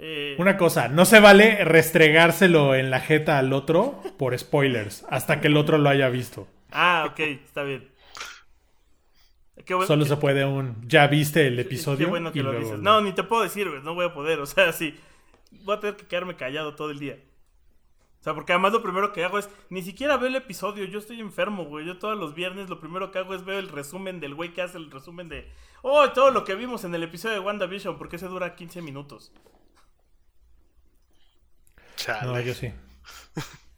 [0.02, 5.40] Eh, Una cosa, no se vale restregárselo en la jeta al otro por spoilers, hasta
[5.40, 6.48] que el otro lo haya visto.
[6.70, 7.88] Ah, ok, está bien.
[9.66, 12.08] Qué bueno- Solo qué- se puede un, ya viste el qué episodio.
[12.08, 12.82] bueno que y lo luego dices.
[12.82, 13.66] No, ni te puedo decir.
[13.84, 14.38] No voy a poder.
[14.40, 14.98] O sea, sí.
[15.64, 17.18] Voy a tener que quedarme callado todo el día.
[18.20, 20.84] O sea, porque además lo primero que hago es ni siquiera veo el episodio.
[20.84, 21.86] Yo estoy enfermo, güey.
[21.86, 24.60] Yo todos los viernes lo primero que hago es ver el resumen del güey que
[24.60, 25.50] hace el resumen de.
[25.80, 27.96] Oh, todo lo que vimos en el episodio de WandaVision.
[27.96, 29.32] Porque ese dura 15 minutos.
[31.96, 32.30] Chale.
[32.30, 32.72] No, yo sí.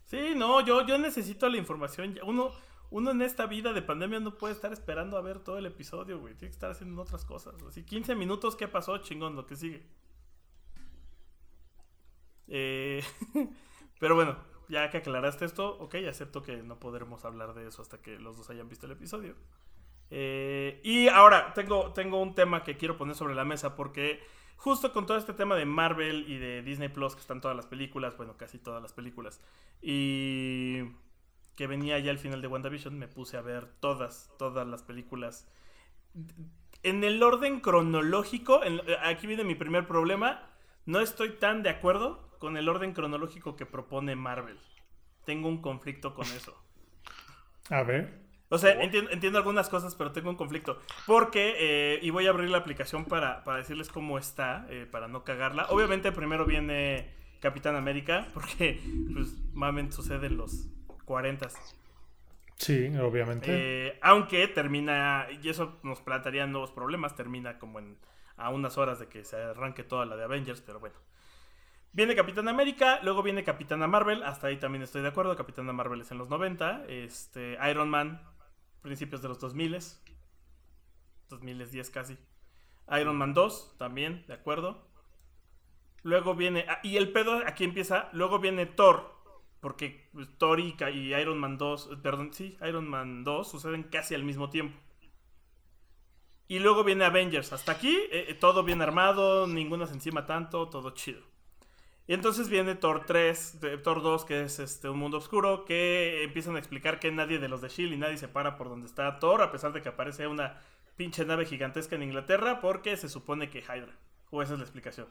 [0.07, 2.19] Sí, no, yo, yo necesito la información.
[2.25, 2.53] Uno,
[2.91, 6.19] uno en esta vida de pandemia no puede estar esperando a ver todo el episodio,
[6.19, 6.35] güey.
[6.35, 7.55] Tiene que estar haciendo otras cosas.
[7.67, 8.99] Así, 15 minutos, ¿qué pasó?
[8.99, 9.87] Chingón, lo que sigue.
[12.49, 13.03] Eh,
[14.03, 14.37] pero bueno,
[14.69, 18.37] ya que aclaraste esto, ok, acepto que no podremos hablar de eso hasta que los
[18.37, 19.37] dos hayan visto el episodio.
[20.11, 24.21] Eh, y ahora tengo, tengo un tema que quiero poner sobre la mesa porque
[24.57, 27.67] justo con todo este tema de Marvel y de Disney Plus, que están todas las
[27.67, 29.41] películas, bueno, casi todas las películas,
[29.81, 30.83] y
[31.55, 35.47] que venía ya al final de WandaVision, me puse a ver todas, todas las películas.
[36.83, 38.63] En el orden cronológico,
[39.05, 40.51] aquí viene mi primer problema,
[40.87, 44.59] no estoy tan de acuerdo con el orden cronológico que propone Marvel.
[45.25, 46.61] Tengo un conflicto con eso.
[47.71, 48.19] A ver.
[48.49, 50.81] O sea, entiendo, entiendo algunas cosas, pero tengo un conflicto.
[51.07, 55.07] Porque, eh, y voy a abrir la aplicación para, para decirles cómo está, eh, para
[55.07, 55.67] no cagarla.
[55.69, 58.81] Obviamente primero viene Capitán América, porque,
[59.15, 60.67] pues, mamen, sucede en los
[61.05, 61.49] 40
[62.57, 63.47] Sí, obviamente.
[63.51, 67.99] eh, aunque termina, y eso nos plantearía nuevos problemas, termina como en
[68.37, 70.97] a unas horas de que se arranque toda la de Avengers, pero bueno.
[71.95, 76.01] Viene Capitán América, luego viene Capitana Marvel, hasta ahí también estoy de acuerdo, Capitana Marvel
[76.01, 78.23] es en los 90, este, Iron Man,
[78.81, 79.79] principios de los 2000,
[81.29, 82.17] 2010 casi.
[82.99, 84.89] Iron Man 2, también, de acuerdo.
[86.03, 89.13] Luego viene, ah, y el pedo aquí empieza, luego viene Thor,
[89.61, 90.75] porque pues, Thor y,
[91.15, 94.79] Iron Man 2, eh, perdón, sí, Iron Man 2 suceden casi al mismo tiempo.
[96.49, 97.53] Y luego viene Avengers.
[97.53, 101.32] Hasta aquí, eh, eh, todo bien armado, ninguno se encima tanto, todo chido.
[102.07, 106.25] Y entonces viene Thor 3, de- Thor 2, que es este, un mundo oscuro, que
[106.25, 108.87] empiezan a explicar que nadie de los de Shield y nadie se para por donde
[108.87, 110.61] está Thor, a pesar de que aparece una
[110.97, 113.97] pinche nave gigantesca en Inglaterra, porque se supone que Hydra.
[114.31, 115.07] O esa es la explicación.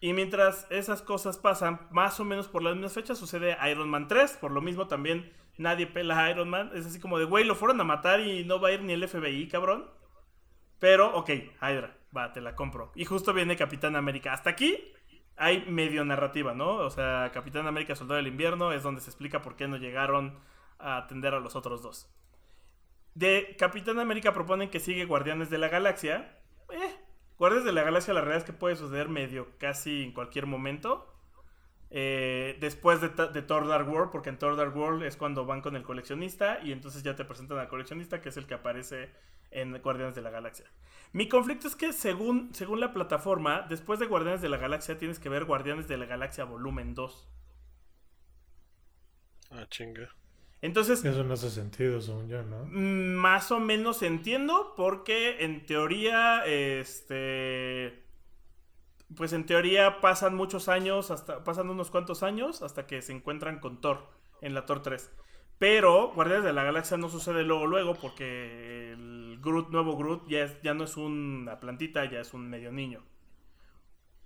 [0.00, 4.08] Y mientras esas cosas pasan, más o menos por las mismas fechas, sucede Iron Man
[4.08, 4.36] 3.
[4.40, 6.70] Por lo mismo también nadie pela a Iron Man.
[6.74, 8.92] Es así como de, güey, lo fueron a matar y no va a ir ni
[8.92, 9.86] el FBI, cabrón.
[10.78, 11.30] Pero, ok,
[11.62, 12.92] Hydra, va, te la compro.
[12.94, 14.32] Y justo viene Capitán América.
[14.34, 14.92] Hasta aquí
[15.36, 16.76] hay medio narrativa, ¿no?
[16.76, 20.38] O sea, Capitán América, Soldado del Invierno, es donde se explica por qué no llegaron
[20.78, 22.10] a atender a los otros dos.
[23.14, 26.38] De Capitán América proponen que sigue Guardianes de la Galaxia.
[26.70, 26.96] Eh,
[27.38, 31.15] Guardianes de la Galaxia, la realidad es que puede suceder medio casi en cualquier momento.
[31.90, 35.60] Eh, después de, de Thor Dark World, porque en Thor Dark World es cuando van
[35.62, 39.10] con el coleccionista y entonces ya te presentan al coleccionista, que es el que aparece
[39.50, 40.66] en Guardianes de la Galaxia.
[41.12, 45.18] Mi conflicto es que según, según la plataforma, después de Guardianes de la Galaxia tienes
[45.18, 47.28] que ver Guardianes de la Galaxia Volumen 2.
[49.50, 50.08] Ah, chinga.
[50.62, 52.64] Entonces, Eso no hace sentido, según yo, ¿no?
[52.64, 58.05] Mm, Más o menos entiendo, porque en teoría, este.
[59.14, 63.60] Pues en teoría pasan muchos años, hasta pasan unos cuantos años hasta que se encuentran
[63.60, 64.08] con Thor
[64.40, 65.12] en la Thor 3.
[65.58, 70.42] Pero Guardianes de la Galaxia no sucede luego luego porque el Groot, nuevo Groot, ya,
[70.44, 73.04] es- ya no es una plantita, ya es un medio niño.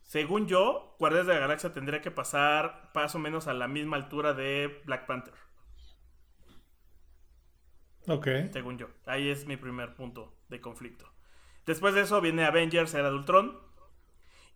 [0.02, 3.96] Según yo, Guardianes de la Galaxia tendría que pasar más o menos a la misma
[3.96, 5.34] altura de Black Panther.
[8.08, 8.26] Ok.
[8.52, 8.88] según yo.
[9.06, 11.06] Ahí es mi primer punto de conflicto.
[11.66, 13.58] Después de eso viene Avengers Era de Ultron.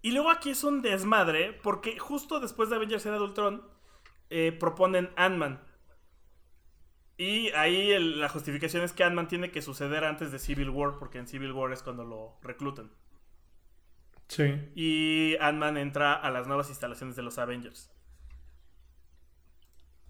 [0.05, 3.67] Y luego aquí es un desmadre, porque justo después de Avengers Era de Ultron
[4.29, 5.63] eh, proponen Ant-Man.
[7.17, 10.99] Y ahí el- la justificación es que Ant-Man tiene que suceder antes de Civil War,
[10.99, 12.91] porque en Civil War es cuando lo reclutan.
[14.29, 14.45] Sí.
[14.75, 17.91] Y Ant-Man entra a las nuevas instalaciones de los Avengers.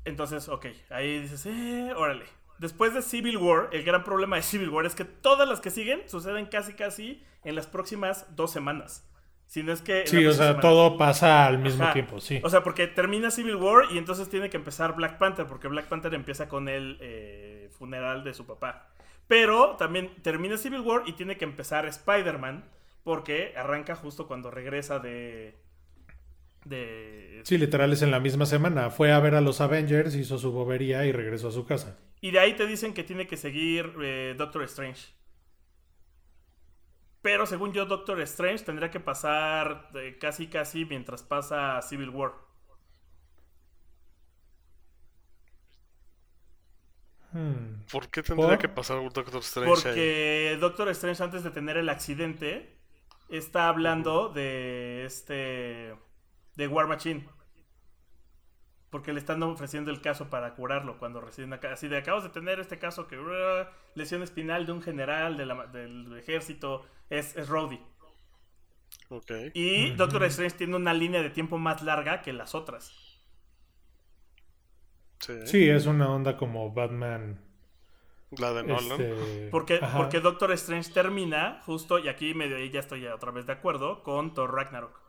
[0.04, 2.24] Entonces, ok, ahí dices, eh, órale.
[2.59, 5.70] Después de Civil War, el gran problema de Civil War es que todas las que
[5.70, 9.09] siguen suceden casi casi en las próximas dos semanas.
[9.46, 10.07] Si no es que...
[10.07, 10.61] Sí, o sea, semana.
[10.61, 11.92] todo pasa al mismo Ajá.
[11.92, 12.40] tiempo, sí.
[12.42, 15.87] O sea, porque termina Civil War y entonces tiene que empezar Black Panther, porque Black
[15.87, 18.88] Panther empieza con el eh, funeral de su papá.
[19.28, 22.64] Pero también termina Civil War y tiene que empezar Spider-Man,
[23.04, 25.54] porque arranca justo cuando regresa de...
[26.64, 28.90] de Sí, literal es en la misma semana.
[28.90, 31.98] Fue a ver a los Avengers, hizo su bobería y regresó a su casa.
[32.20, 35.12] Y de ahí te dicen que tiene que seguir eh, Doctor Strange.
[37.24, 42.32] Pero según yo, Doctor Strange tendría que pasar eh, casi casi mientras pasa Civil War.
[47.32, 47.82] Hmm.
[47.90, 48.58] ¿Por qué tendría ¿Por?
[48.58, 50.04] que pasar un Doctor Strange ahí?
[50.04, 52.78] Porque Doctor Strange antes de tener el accidente
[53.28, 55.94] está hablando de este
[56.56, 57.28] de War Machine.
[58.90, 61.72] Porque le están ofreciendo el caso para curarlo cuando recién acá.
[61.72, 65.46] Así de acabas de tener este caso que uh, lesión espinal de un general de
[65.46, 66.87] la- del ejército.
[67.10, 67.80] Es, es Rhodey.
[69.08, 69.30] Ok.
[69.54, 72.92] Y Doctor Strange tiene una línea de tiempo más larga que las otras.
[75.20, 75.46] Sí.
[75.46, 77.40] Sí, es una onda como Batman.
[78.38, 79.00] La de Nolan.
[79.00, 79.96] este, Porque, ajá.
[79.96, 84.02] porque Doctor Strange termina justo, y aquí medio ahí ya estoy otra vez de acuerdo,
[84.02, 85.00] con Thor Ragnarok.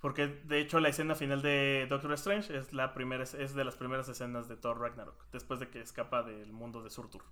[0.00, 3.76] Porque de hecho la escena final de Doctor Strange es la primera es de las
[3.76, 7.22] primeras escenas de Thor Ragnarok, después de que escapa del mundo de Surtur.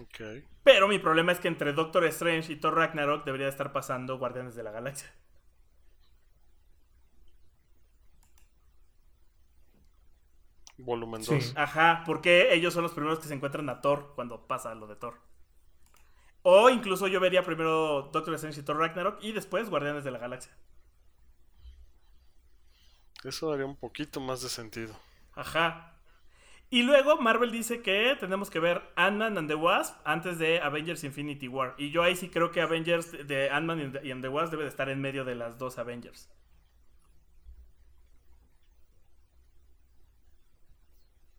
[0.00, 0.20] Ok.
[0.64, 4.54] Pero mi problema es que entre Doctor Strange y Thor Ragnarok debería estar pasando Guardianes
[4.54, 5.12] de la Galaxia.
[10.76, 11.34] Volumen Sí.
[11.34, 11.54] 2.
[11.56, 14.96] Ajá, porque ellos son los primeros que se encuentran a Thor cuando pasa lo de
[14.96, 15.20] Thor.
[16.42, 20.18] O incluso yo vería primero Doctor Strange y Thor Ragnarok y después Guardianes de la
[20.18, 20.52] Galaxia.
[23.22, 24.94] Eso daría un poquito más de sentido.
[25.34, 25.93] Ajá.
[26.74, 31.04] Y luego Marvel dice que tenemos que ver Ant-Man and the Wasp antes de Avengers
[31.04, 31.76] Infinity War.
[31.78, 34.70] Y yo ahí sí creo que Avengers de Ant-Man y and the Wasp debe de
[34.70, 36.28] estar en medio de las dos Avengers.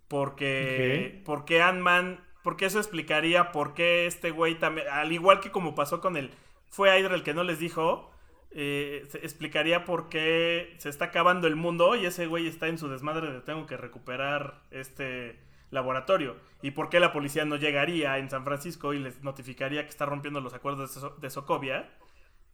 [0.07, 5.75] Porque, porque Ant-Man, porque eso explicaría por qué este güey también, al igual que como
[5.75, 6.31] pasó con el,
[6.69, 8.09] fue Hydra el que no les dijo,
[8.55, 12.77] eh, se- explicaría por qué se está acabando el mundo y ese güey está en
[12.79, 15.39] su desmadre de tengo que recuperar este
[15.71, 16.37] laboratorio.
[16.63, 20.05] Y por qué la policía no llegaría en San Francisco y les notificaría que está
[20.05, 21.89] rompiendo los acuerdos de, So- de Sokovia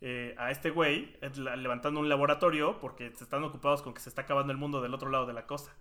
[0.01, 4.09] eh, a este güey, eh, levantando un laboratorio porque se están ocupados con que se
[4.09, 5.71] está acabando el mundo del otro lado de la costa.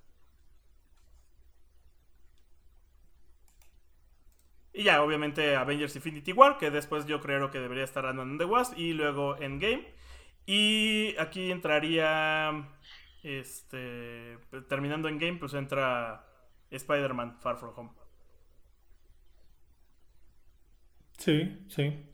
[4.73, 8.39] Y ya, obviamente, Avengers Infinity War, que después yo creo que debería estar Ant-Man and
[8.41, 9.87] the Wasp, y luego Endgame.
[10.53, 12.69] Y aquí entraría,
[13.23, 14.37] este,
[14.69, 16.27] terminando Endgame, pues entra
[16.73, 17.91] Spider-Man Far From Home.
[21.19, 22.05] Sí, sí.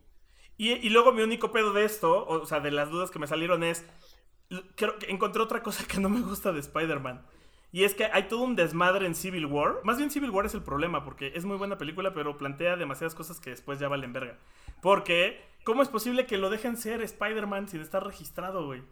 [0.58, 3.26] Y, y luego mi único pedo de esto, o sea, de las dudas que me
[3.26, 3.86] salieron es,
[4.74, 7.24] creo que encontré otra cosa que no me gusta de Spider-Man.
[7.76, 9.80] Y es que hay todo un desmadre en Civil War.
[9.84, 13.14] Más bien Civil War es el problema, porque es muy buena película, pero plantea demasiadas
[13.14, 14.38] cosas que después ya valen verga.
[14.80, 18.82] Porque, ¿cómo es posible que lo dejen ser Spider-Man sin estar registrado, güey?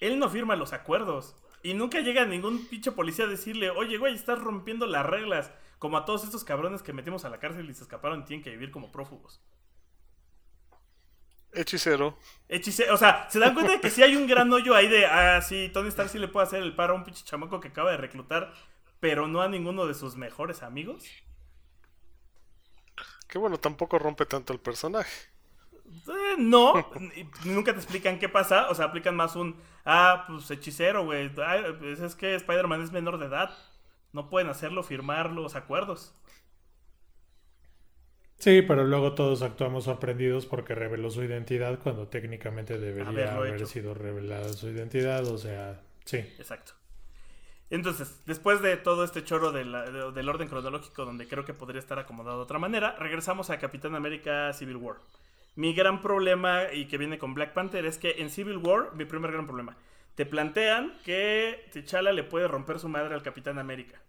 [0.00, 1.36] Él no firma los acuerdos.
[1.62, 5.52] Y nunca llega ningún pinche policía a decirle, oye, güey, estás rompiendo las reglas.
[5.78, 8.42] Como a todos estos cabrones que metimos a la cárcel y se escaparon y tienen
[8.42, 9.42] que vivir como prófugos.
[11.56, 12.18] Hechicero.
[12.48, 15.06] Hechice- o sea, ¿se dan cuenta de que si hay un gran hoyo ahí de,
[15.06, 17.68] ah, sí, Tony Stark sí le puede hacer el paro a un pinche chamaco que
[17.68, 18.52] acaba de reclutar,
[19.00, 21.04] pero no a ninguno de sus mejores amigos?
[23.28, 25.10] Que bueno, tampoco rompe tanto el personaje.
[26.08, 26.74] Eh, no,
[27.44, 32.00] nunca te explican qué pasa, o sea, aplican más un, ah, pues hechicero, güey, pues
[32.00, 33.50] es que Spider-Man es menor de edad,
[34.12, 36.12] no pueden hacerlo firmar los acuerdos.
[38.38, 43.66] Sí, pero luego todos actuamos sorprendidos porque reveló su identidad cuando técnicamente debería haber hecho.
[43.66, 45.24] sido revelada su identidad.
[45.26, 46.18] O sea, sí.
[46.18, 46.72] Exacto.
[47.70, 51.54] Entonces, después de todo este choro de la- de- del orden cronológico, donde creo que
[51.54, 54.96] podría estar acomodado de otra manera, regresamos a Capitán América Civil War.
[55.56, 59.04] Mi gran problema, y que viene con Black Panther, es que en Civil War, mi
[59.06, 59.76] primer gran problema,
[60.14, 64.00] te plantean que T'Challa le puede romper su madre al Capitán América.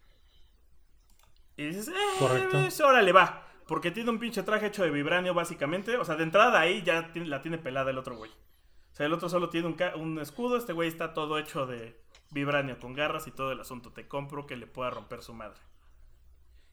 [1.55, 2.57] Y dices, eh, Correcto.
[2.85, 3.46] órale, va.
[3.67, 5.97] Porque tiene un pinche traje hecho de vibranio, básicamente.
[5.97, 8.31] O sea, de entrada ahí ya la tiene pelada el otro güey.
[8.31, 12.01] O sea, el otro solo tiene un, escudo, este güey está todo hecho de
[12.31, 13.91] vibranio, con garras y todo el asunto.
[13.91, 15.59] Te compro que le pueda romper su madre.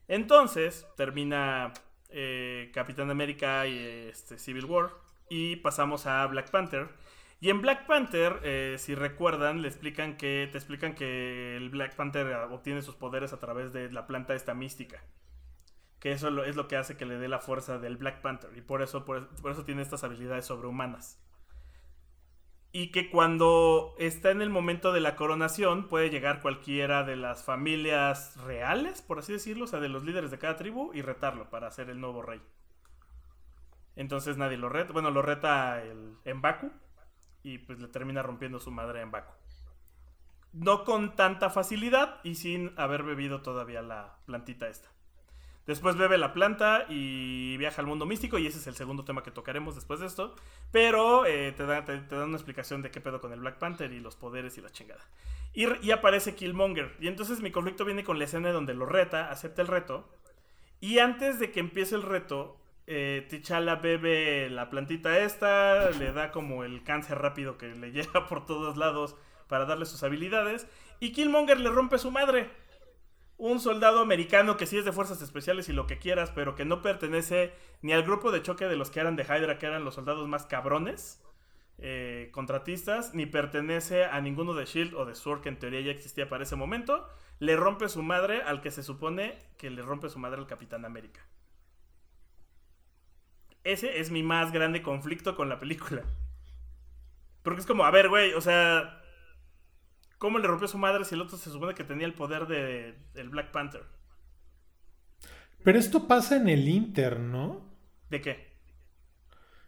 [0.09, 1.72] Entonces, termina
[2.09, 3.76] eh, Capitán América y
[4.09, 4.90] este, Civil War.
[5.28, 6.88] Y pasamos a Black Panther.
[7.40, 11.95] Y en Black Panther, eh, si recuerdan, le explican que, te explican que el Black
[11.95, 15.03] Panther obtiene sus poderes a través de la planta esta mística.
[16.05, 18.55] Que eso es lo que hace que le dé la fuerza del Black Panther.
[18.59, 21.19] Y por eso, por, eso tiene estas habilidades sobrehumanas.
[22.73, 27.43] Y que cuando está en el momento de la coronación, puede llegar cualquiera de las
[27.43, 31.49] familias reales, por así decirlo, o sea, de los líderes de cada tribu, y retarlo
[31.49, 32.43] para ser el nuevo rey.
[33.97, 34.93] Entonces nadie lo reta.
[34.93, 36.71] Bueno, lo reta el Mbaku.
[37.45, 39.33] Y pues le termina rompiendo su madre a Mbaku.
[40.53, 44.93] No con tanta facilidad y sin haber bebido todavía la plantita esta.
[45.67, 48.39] Después bebe la planta y viaja al mundo místico.
[48.39, 50.35] Y ese es el segundo tema que tocaremos después de esto.
[50.71, 51.85] Pero eh, te, da,
[52.25, 55.05] una explicación de qué pedo con el Black Panther y los poderes y la chingada.
[55.55, 56.95] Y, y aparece Killmonger.
[57.01, 60.09] Y entonces mi conflicto viene con la escena donde lo reta, acepta el reto.
[60.81, 66.31] Y antes de que empiece el reto, eh, T'Challa bebe la plantita esta, le da
[66.31, 69.17] como el cáncer rápido que le llega por todos lados
[69.49, 70.67] para darle sus habilidades.
[71.01, 72.51] Y Killmonger le rompe su madre.
[73.37, 76.64] Un soldado americano que sí es de fuerzas especiales y lo que quieras, pero que
[76.64, 79.85] no pertenece ni al grupo de choque de los que eran de Hydra, que eran
[79.85, 81.22] los soldados más cabrones,
[81.78, 85.91] eh, contratistas, ni pertenece a ninguno de Shield o de Sword, que en teoría ya
[85.91, 87.09] existía para ese momento.
[87.41, 90.85] Le rompe su madre al que se supone que le rompe su madre al Capitán
[90.85, 91.20] América.
[93.64, 96.05] Ese es mi más grande conflicto con la película.
[97.43, 99.03] Porque es como, a ver, güey, o sea,
[100.19, 102.99] ¿cómo le rompió su madre si el otro se supone que tenía el poder de,
[103.15, 103.85] del Black Panther?
[105.62, 107.62] Pero esto pasa en el Inter, ¿no?
[108.11, 108.55] ¿De qué?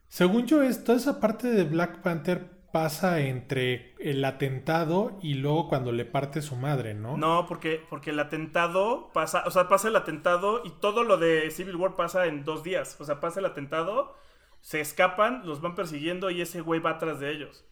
[0.08, 5.68] Según yo, es, toda esa parte de Black Panther pasa entre el atentado y luego
[5.68, 7.16] cuando le parte su madre, ¿no?
[7.16, 11.50] No, porque, porque el atentado pasa, o sea, pasa el atentado y todo lo de
[11.50, 13.00] Civil War pasa en dos días.
[13.00, 14.14] O sea, pasa el atentado,
[14.60, 17.64] se escapan, los van persiguiendo y ese güey va atrás de ellos.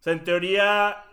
[0.00, 1.04] O sea, en teoría,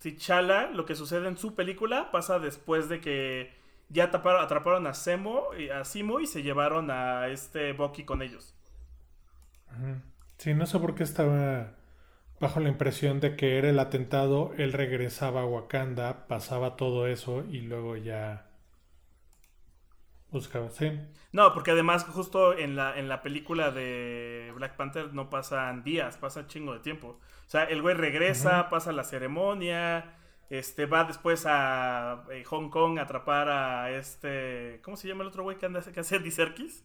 [0.00, 3.52] T'Challa, lo que sucede en su película pasa después de que
[3.90, 8.54] ya atraparon a Semo y a Simo y se llevaron a este Bucky con ellos.
[10.38, 11.74] Sí, no sé por qué estaba
[12.40, 17.44] bajo la impresión de que era el atentado, él regresaba a Wakanda, pasaba todo eso
[17.50, 18.49] y luego ya
[20.30, 21.00] buscaba, sí.
[21.32, 26.16] No, porque además justo en la, en la película de Black Panther no pasan días,
[26.16, 27.18] pasa chingo de tiempo.
[27.46, 30.14] O sea, el güey regresa, pasa la ceremonia,
[30.50, 34.80] este va después a eh, Hong Kong a atrapar a este...
[34.82, 36.84] ¿Cómo se llama el otro güey que, anda, que hace Andy Serkis?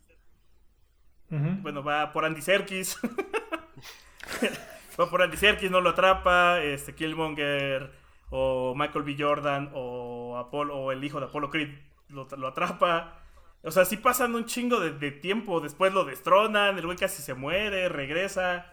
[1.30, 3.00] Bueno, va por Andy Serkis.
[5.00, 6.62] va por Andy Serkis, no lo atrapa.
[6.62, 7.91] Este, Killmonger
[8.30, 9.16] o Michael B.
[9.18, 11.70] Jordan o, Apolo, o el hijo de Apollo Creed
[12.10, 13.25] lo, lo atrapa.
[13.66, 15.59] O sea, sí pasan un chingo de, de tiempo.
[15.59, 18.72] Después lo destronan, el güey casi se muere, regresa.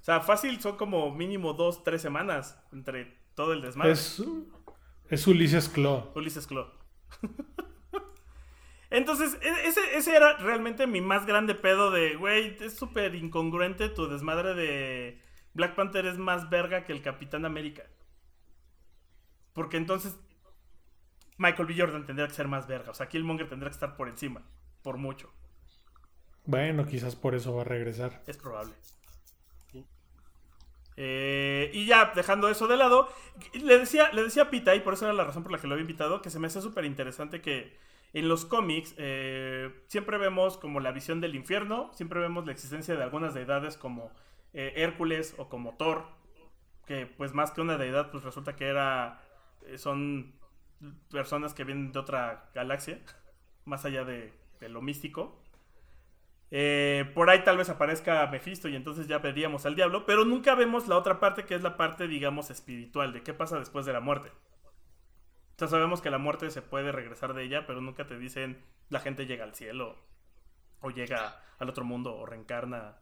[0.00, 3.92] O sea, fácil son como mínimo dos, tres semanas entre todo el desmadre.
[3.92, 4.22] Es,
[5.08, 6.12] es Ulises Claw.
[6.14, 6.70] Ulises Claw.
[8.90, 13.88] Entonces, e- ese, ese era realmente mi más grande pedo de, güey, es súper incongruente
[13.88, 15.20] tu desmadre de
[15.52, 17.82] Black Panther es más verga que el Capitán América.
[19.52, 20.16] Porque entonces
[21.38, 21.74] Michael B.
[21.78, 22.90] Jordan tendría que ser más verga.
[22.90, 24.42] O sea, Killmonger tendría que estar por encima,
[24.82, 25.32] por mucho.
[26.44, 28.22] Bueno, quizás por eso va a regresar.
[28.26, 28.74] Es probable.
[31.00, 33.08] Eh, y ya, dejando eso de lado,
[33.52, 35.68] le decía, le decía a Pita, y por eso era la razón por la que
[35.68, 37.76] lo había invitado, que se me hace súper interesante que
[38.14, 42.96] en los cómics eh, siempre vemos como la visión del infierno, siempre vemos la existencia
[42.96, 44.10] de algunas deidades como
[44.54, 46.04] eh, Hércules o como Thor,
[46.84, 49.22] que pues más que una deidad, pues resulta que era,
[49.76, 50.34] son
[51.10, 52.98] personas que vienen de otra galaxia,
[53.64, 55.42] más allá de, de lo místico.
[56.50, 60.54] Eh, por ahí tal vez aparezca Mephisto y entonces ya veríamos al diablo, pero nunca
[60.54, 63.92] vemos la otra parte que es la parte, digamos, espiritual, de qué pasa después de
[63.92, 64.30] la muerte.
[64.30, 68.64] O sea, sabemos que la muerte se puede regresar de ella, pero nunca te dicen
[68.88, 69.96] la gente llega al cielo
[70.80, 72.96] o llega al otro mundo o reencarna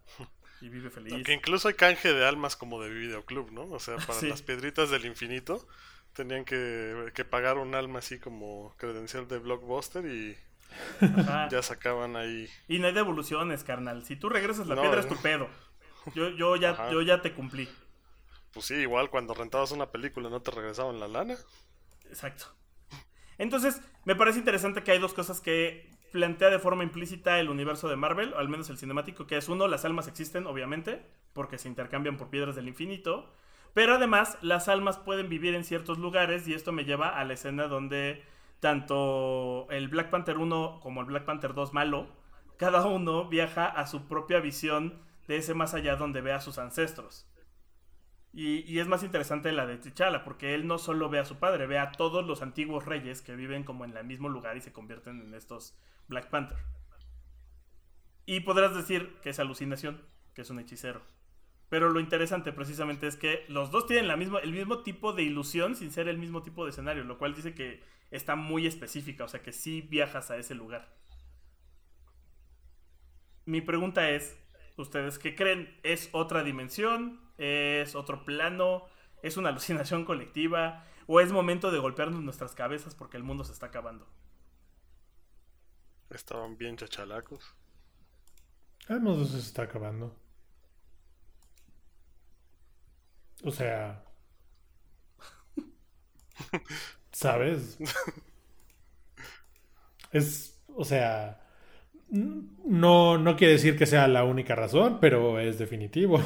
[0.61, 1.22] y vive feliz.
[1.24, 3.64] Que incluso hay canje de almas como de videoclub, ¿no?
[3.70, 4.29] O sea, para Sí.
[4.29, 5.68] las piedritas del infinito
[6.17, 10.37] tenían que, que pagar un alma así como credencial de blockbuster y
[11.01, 11.49] Ajá.
[11.49, 12.49] ya sacaban ahí.
[12.69, 14.05] Y no hay devoluciones, carnal.
[14.05, 15.17] Si tú regresas la No, piedra es no.
[15.17, 15.49] tu pedo.
[16.14, 16.91] Yo, yo, ya, Ajá.
[16.91, 17.69] yo ya te cumplí.
[18.53, 21.37] Pues sí, igual cuando rentabas una película no te regresaban la lana.
[22.09, 22.47] Exacto.
[23.39, 27.89] Entonces, me parece interesante que hay dos cosas que plantea de forma implícita el universo
[27.89, 31.03] de Marvel, o al menos el cinemático, que es uno, las almas existen, obviamente,
[31.35, 33.31] porque se intercambian por piedras del infinito,
[33.77, 37.35] pero además las almas pueden vivir en ciertos lugares y esto me lleva a la
[37.35, 38.24] escena donde
[38.59, 42.09] tanto el Black Panther 1 como el Black Panther 2 malo,
[42.57, 44.99] cada uno viaja a su propia visión
[45.29, 47.31] de ese más allá donde ve a sus ancestros.
[48.33, 51.37] Y, y es más interesante la de T'Challa, porque él no solo ve a su
[51.37, 54.62] padre, ve a todos los antiguos reyes que viven como en el mismo lugar y
[54.62, 56.57] se convierten en estos Black Panther.
[58.24, 60.01] Y podrás decir que es alucinación,
[60.33, 61.03] que es un hechicero.
[61.69, 65.25] Pero lo interesante precisamente es que los dos tienen la misma, el mismo tipo de
[65.25, 69.25] ilusión sin ser el mismo tipo de escenario, lo cual dice que está muy específica,
[69.25, 70.95] o sea que sí viajas a ese lugar.
[73.45, 74.39] Mi pregunta es,
[74.77, 75.79] ¿ustedes qué creen?
[75.83, 77.21] ¿Es otra dimensión?
[77.39, 78.85] ¿Es otro plano?
[79.23, 80.85] ¿Es una alucinación colectiva?
[81.07, 84.09] ¿O es momento de golpearnos nuestras cabezas porque el mundo se está acabando?
[86.11, 87.55] Estaban bien chachalacos.
[88.89, 90.17] El mundo se está acabando.
[93.47, 94.03] O sea.
[97.13, 97.79] ¿Sabes?
[100.13, 100.61] Es.
[100.75, 101.41] O sea.
[102.09, 106.21] No, no quiere decir que sea la única razón, pero es definitivo.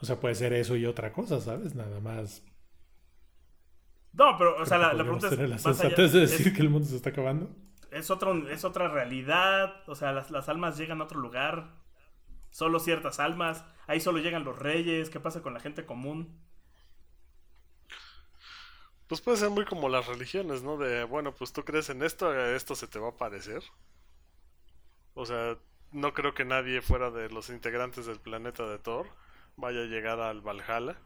[0.00, 1.74] o sea, puede ser eso y otra cosa, ¿sabes?
[1.74, 2.42] Nada más.
[4.12, 5.38] No, pero, o sea, la, la pregunta es.
[5.38, 7.50] la más allá- sensatez de decir es- que el mundo se está acabando.
[7.90, 9.82] es, otro, es otra realidad.
[9.86, 11.84] O sea, las, las almas llegan a otro lugar.
[12.50, 13.64] Solo ciertas almas.
[13.86, 15.10] Ahí solo llegan los reyes.
[15.10, 16.40] ¿Qué pasa con la gente común?
[19.08, 20.76] Pues puede ser muy como las religiones, ¿no?
[20.76, 23.62] De, bueno, pues tú crees en esto, a esto se te va a parecer.
[25.14, 25.58] O sea,
[25.92, 29.08] no creo que nadie fuera de los integrantes del planeta de Thor
[29.56, 30.96] vaya a llegar al Valhalla.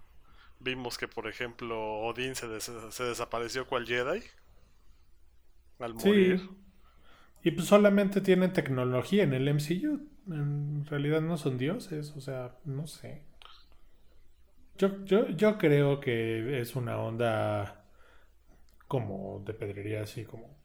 [0.61, 4.23] Vimos que, por ejemplo, Odín se, des- se desapareció cual Jedi.
[5.81, 6.39] Al morir.
[6.39, 6.49] Sí.
[7.43, 10.01] Y pues solamente tienen tecnología en el MCU.
[10.31, 13.25] En realidad no son dioses, o sea, no sé.
[14.79, 17.85] Yo, yo, yo creo que es una onda
[18.89, 20.57] como de pedrería, así como,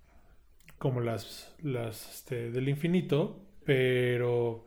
[0.78, 4.66] como las, las este, del infinito, pero,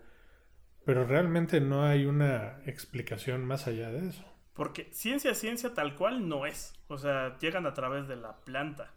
[0.85, 4.25] pero realmente no hay una explicación más allá de eso.
[4.53, 6.75] Porque ciencia, ciencia tal cual no es.
[6.89, 8.93] O sea, llegan a través de la planta.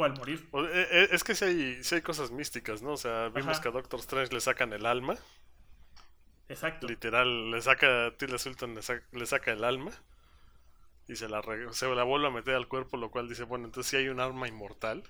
[0.00, 0.48] O al morir.
[0.52, 2.92] O- e- e- Es que sí hay, sí hay cosas místicas, ¿no?
[2.92, 3.60] O sea, vimos Ajá.
[3.62, 5.16] que a Doctor Strange le sacan el alma.
[6.48, 6.86] Exacto.
[6.86, 9.92] Literal, le saca, a Tilda Swinton le, sa- le saca el alma
[11.06, 13.66] y se la, re- se la vuelve a meter al cuerpo, lo cual dice, bueno,
[13.66, 15.02] entonces sí hay un arma inmortal.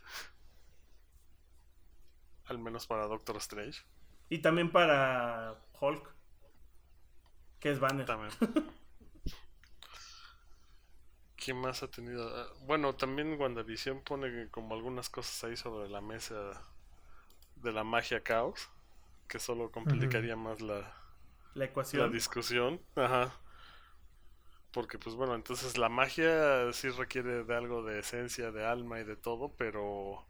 [2.47, 3.80] Al menos para Doctor Strange.
[4.28, 6.14] Y también para Hulk.
[7.61, 8.07] Que es Banner.
[8.07, 8.32] También.
[11.43, 12.28] ¿Quién más ha tenido?
[12.36, 16.34] Ah, Bueno, también WandaVision pone como algunas cosas ahí sobre la mesa
[17.57, 18.70] de la magia caos,
[19.28, 20.95] que solo complicaría más la,
[21.55, 22.09] La la ecuación.
[22.09, 22.80] discusión.
[22.97, 23.32] Ajá.
[24.72, 29.05] Porque, pues bueno, entonces la magia sí requiere de algo de esencia, de alma y
[29.05, 30.24] de todo, pero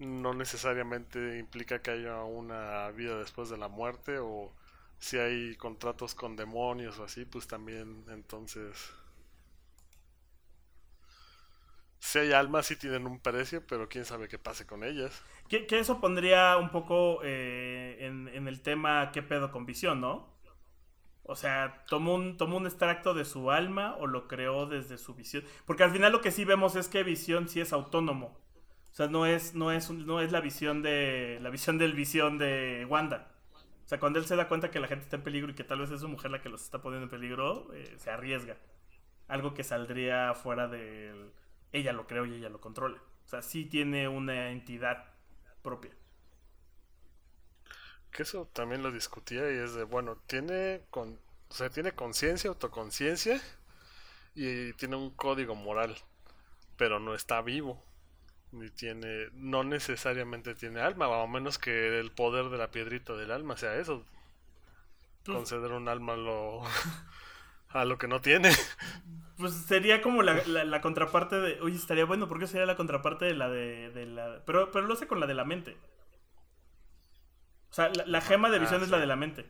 [0.00, 4.54] no necesariamente implica que haya una vida después de la muerte o
[4.98, 8.92] si hay contratos con demonios o así, pues también entonces...
[11.98, 15.22] Si hay almas, sí tienen un precio, pero quién sabe qué pase con ellas.
[15.48, 20.34] Que, eso pondría un poco eh, en, el tema qué pedo con visión, ¿no?
[21.22, 25.14] O sea, tomó un, tomó un extracto de su alma o lo creó desde su
[25.14, 25.44] visión.
[25.64, 28.38] Porque al final lo que sí vemos es que visión sí es autónomo.
[28.92, 31.38] O sea, no es, no es, no es la visión de.
[31.42, 33.28] la visión del visión de Wanda.
[33.84, 35.64] O sea, cuando él se da cuenta que la gente está en peligro y que
[35.64, 38.56] tal vez es su mujer la que los está poniendo en peligro, eh, se arriesga.
[39.28, 41.30] Algo que saldría fuera del.
[41.72, 42.98] Ella lo creó y ella lo controla.
[43.26, 45.04] O sea, sí tiene una entidad
[45.62, 45.92] propia.
[48.10, 51.18] Que eso también lo discutía y es de, bueno, tiene con,
[51.50, 53.40] o sea, tiene conciencia, autoconciencia
[54.34, 55.96] y tiene un código moral,
[56.76, 57.82] pero no está vivo.
[58.52, 63.32] Ni tiene, no necesariamente tiene alma, a menos que el poder de la piedrita del
[63.32, 64.04] alma sea eso.
[65.24, 66.62] Pues- Conceder un alma a lo,
[67.70, 68.50] a lo que no tiene.
[69.38, 71.60] Pues sería como la, la- la contraparte de.
[71.60, 74.42] Oye, estaría bueno porque sería la contraparte de la de, de la.
[74.46, 75.76] Pero, pero lo hace con la de la mente.
[77.70, 79.46] O sea, la, la gema de visión Ah, es la de la mente.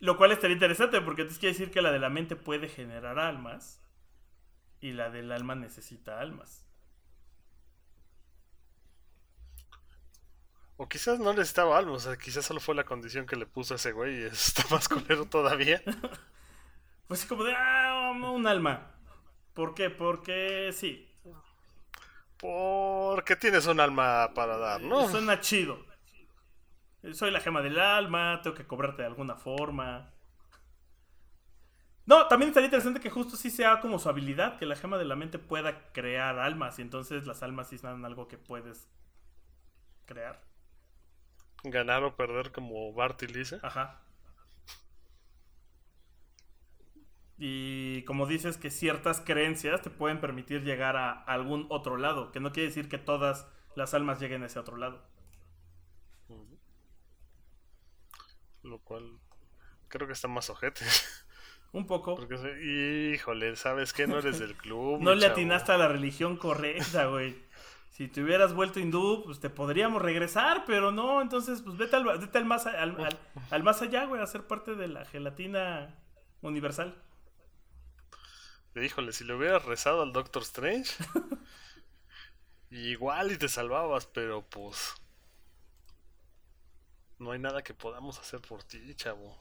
[0.00, 3.18] Lo cual estaría interesante porque entonces quiere decir que la de la mente puede generar
[3.18, 3.80] almas.
[4.80, 6.66] Y la del alma necesita almas.
[10.82, 13.74] O quizás no necesitaba alma, o sea, quizás solo fue la condición que le puso
[13.74, 15.82] a ese güey y está más culero todavía.
[17.06, 17.52] Pues como de.
[17.54, 17.81] Ah,
[18.12, 18.92] un alma.
[19.54, 19.90] ¿Por qué?
[19.90, 21.08] Porque sí.
[22.38, 25.08] Porque tienes un alma para dar, ¿no?
[25.08, 25.78] Suena chido.
[27.12, 30.12] Soy la gema del alma, tengo que cobrarte de alguna forma.
[32.04, 35.04] No, también estaría interesante que justo sí sea como su habilidad, que la gema de
[35.04, 38.88] la mente pueda crear almas y entonces las almas sí son algo que puedes
[40.06, 40.42] crear.
[41.62, 43.60] Ganar o perder como Bart y Lisa.
[43.62, 44.00] Ajá.
[47.38, 52.40] Y como dices que ciertas creencias te pueden permitir llegar a algún otro lado, que
[52.40, 55.02] no quiere decir que todas las almas lleguen a ese otro lado.
[58.62, 59.18] Lo cual
[59.88, 60.84] creo que está más ojete.
[61.72, 62.14] Un poco.
[62.16, 64.06] Porque, híjole, ¿sabes qué?
[64.06, 65.00] No eres del club.
[65.02, 65.32] No le chavo.
[65.32, 67.36] atinaste a la religión correcta, güey.
[67.90, 72.04] Si te hubieras vuelto hindú, pues te podríamos regresar, pero no, entonces pues vete al,
[72.04, 73.18] vete al más, al, al-
[73.50, 75.94] al más allá, güey, a ser parte de la gelatina
[76.40, 76.94] universal.
[78.74, 80.90] Híjole, si le hubieras rezado al Doctor Strange,
[82.70, 84.94] igual y te salvabas, pero pues.
[87.18, 89.40] No hay nada que podamos hacer por ti, chavo.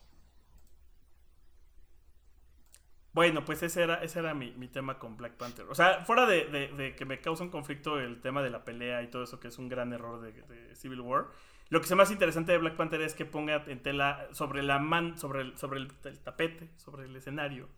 [3.13, 5.65] Bueno, pues ese era, ese era mi, mi tema con Black Panther.
[5.69, 8.63] O sea, fuera de, de- de que me causa un conflicto el tema de la
[8.63, 11.27] pelea y todo eso, que es un gran error de, de Civil War.
[11.69, 14.79] Lo que es más interesante de Black Panther es que ponga en tela sobre la
[14.79, 17.69] man, sobre el, sobre el, el tapete, sobre el escenario,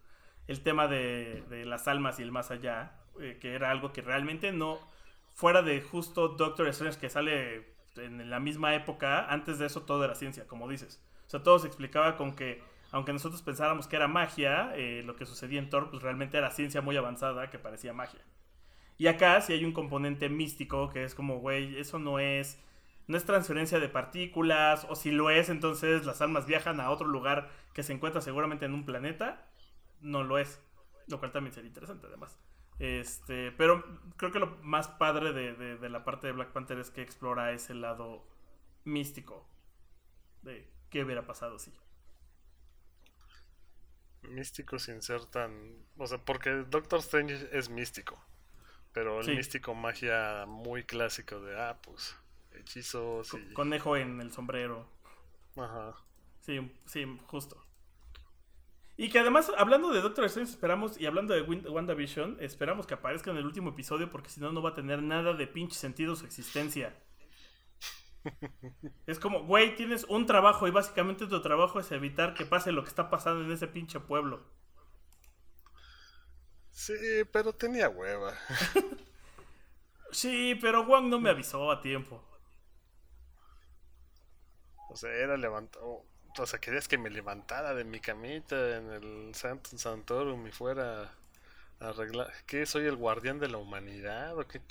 [0.48, 4.52] el tema de, las almas y el más allá, eh, que era algo que realmente
[4.52, 4.80] no,
[5.34, 10.04] fuera de justo Doctor Strange que sale en la misma época, antes de eso todo
[10.04, 11.02] era ciencia, como dices.
[11.28, 15.16] O sea, todo se explicaba con que, aunque nosotros pensáramos que era magia, eh, lo
[15.16, 18.22] que sucedía en Thor, pues realmente era ciencia muy avanzada que parecía magia.
[18.98, 22.60] Y acá sí hay un componente místico que es como, güey, eso no es,
[23.08, 27.08] no es transferencia de partículas, o si lo es, entonces las almas viajan a otro
[27.08, 29.46] lugar que se encuentra seguramente en un planeta.
[30.04, 30.62] No lo es.
[31.08, 32.38] Lo cual también sería interesante, además.
[32.80, 33.84] Este, pero
[34.18, 37.02] creo que lo más padre de, de- de la parte de Black Panther es que
[37.02, 38.26] explora ese lado
[38.86, 39.48] místico
[40.44, 41.74] de qué hubiera pasado si.
[44.24, 45.52] Místico sin ser tan.
[45.98, 48.24] O sea, porque Doctor Strange es místico.
[48.94, 49.36] Pero el Sí.
[49.36, 52.16] místico magia muy clásico de, ah, pues,
[52.54, 53.54] hechizos y.
[53.54, 54.88] Conejo en el sombrero.
[55.58, 55.96] Ajá.
[56.42, 57.63] Sí, sí, justo.
[58.96, 63.32] Y que además, hablando de Doctor Strange, esperamos, y hablando de WandaVision, esperamos que aparezca
[63.32, 66.16] en el último episodio porque si no, no va a tener nada de pinche sentido
[66.16, 66.96] su existencia.
[69.06, 72.84] Es como, güey, tienes un trabajo y básicamente tu trabajo es evitar que pase lo
[72.84, 74.44] que está pasando en ese pinche pueblo.
[76.72, 76.94] Sí,
[77.32, 78.34] pero tenía hueva.
[80.12, 82.24] Sí, pero Wong no me avisó a tiempo.
[84.90, 86.06] O sea, era levantado.
[86.40, 91.12] O sea, querías que me levantara de mi camita en el Santo Santorum y fuera
[91.80, 92.32] a arreglar.
[92.46, 92.66] ¿Qué?
[92.66, 94.38] ¿Soy el guardián de la humanidad?
[94.38, 94.62] ¿O qué?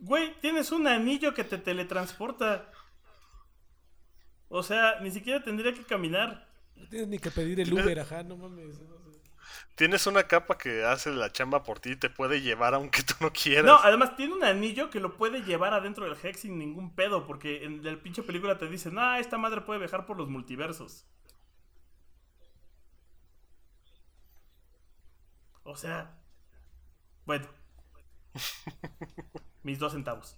[0.00, 2.70] Güey, tienes un anillo que te teletransporta.
[4.48, 6.46] O sea, ni siquiera tendría que caminar.
[6.76, 8.78] No tienes ni que pedir el Uber, ajá, no mames.
[8.80, 9.07] no sé.
[9.78, 13.14] Tienes una capa que hace la chamba por ti y te puede llevar aunque tú
[13.20, 13.64] no quieras.
[13.64, 17.28] No, además tiene un anillo que lo puede llevar adentro del Hex sin ningún pedo,
[17.28, 21.06] porque en la pinche película te dicen, ah, esta madre puede viajar por los multiversos.
[25.62, 26.18] O sea,
[27.24, 27.46] bueno,
[29.62, 30.36] mis dos centavos.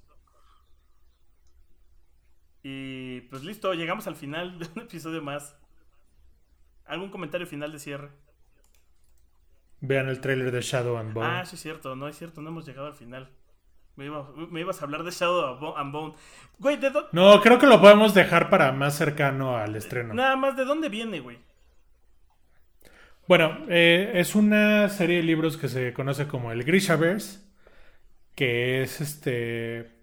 [2.62, 5.57] Y pues listo, llegamos al final de un episodio más.
[6.84, 8.30] ¿Algún comentario final de cierre?
[9.81, 11.26] Vean el tráiler de Shadow and Bone.
[11.26, 13.31] Ah, sí es cierto, no es cierto, no hemos llegado al final.
[13.97, 16.14] Me, iba- me ibas a hablar de Shadow and Bone.
[16.59, 20.14] Güey, ¿de dó- No, creo que lo podemos dejar para más cercano al estreno.
[20.14, 21.39] Nada más, ¿de dónde viene, güey?
[23.26, 27.41] Bueno, eh, es una serie de libros que se conoce como el Grishaverse,
[28.35, 29.99] que es este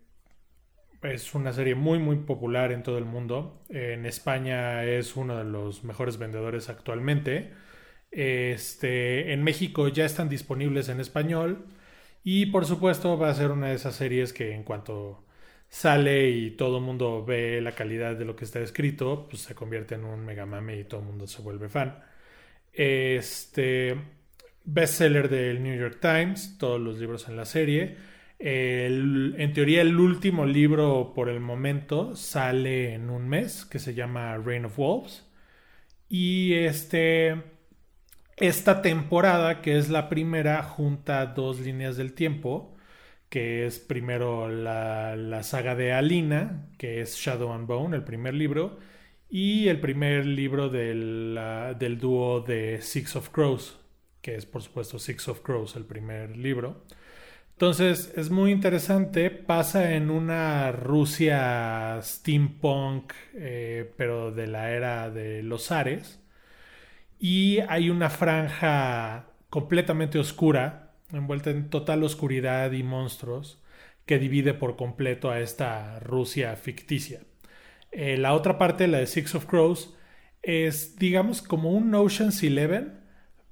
[1.03, 3.61] es una serie muy muy popular en todo el mundo.
[3.69, 7.53] En España es uno de los mejores vendedores actualmente.
[8.11, 11.65] Este, en México ya están disponibles en español
[12.23, 15.25] y por supuesto va a ser una de esas series que en cuanto
[15.69, 19.55] sale y todo el mundo ve la calidad de lo que está escrito, pues se
[19.55, 21.99] convierte en un mega mame y todo el mundo se vuelve fan.
[22.73, 23.95] Este
[24.65, 27.97] bestseller del New York Times, todos los libros en la serie.
[28.39, 33.93] El- en teoría, el último libro por el momento sale en un mes, que se
[33.93, 35.25] llama Reign of Wolves.
[36.09, 37.35] Y este,
[38.37, 42.75] esta temporada, que es la primera, junta dos líneas del tiempo,
[43.29, 48.33] que es primero la, la saga de Alina, que es Shadow and Bone, el primer
[48.33, 48.79] libro,
[49.29, 51.37] y el primer libro del,
[51.77, 53.79] del dúo de Six of Crows,
[54.21, 56.83] que es por supuesto Six of Crows, el primer libro.
[57.53, 65.43] Entonces es muy interesante, pasa en una Rusia steampunk, eh, pero de la era de
[65.43, 66.21] los Ares,
[67.19, 73.61] y hay una franja completamente oscura, envuelta en total oscuridad y monstruos,
[74.05, 77.21] que divide por completo a esta Rusia ficticia.
[77.91, 79.95] Eh, la otra parte, la de Six of Crows,
[80.41, 83.01] es, digamos, como un Ocean's Eleven,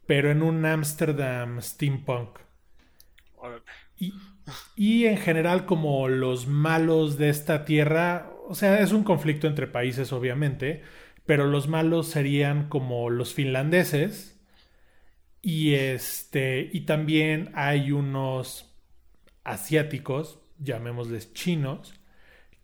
[0.05, 2.39] pero en un Amsterdam steampunk.
[3.97, 4.13] Y,
[4.76, 9.68] y en general como los malos de esta tierra, o sea, es un conflicto entre
[9.68, 10.84] países obviamente,
[11.26, 14.40] pero los malos serían como los finlandeses
[15.42, 18.76] y este y también hay unos
[19.44, 21.94] asiáticos, llamémosles chinos,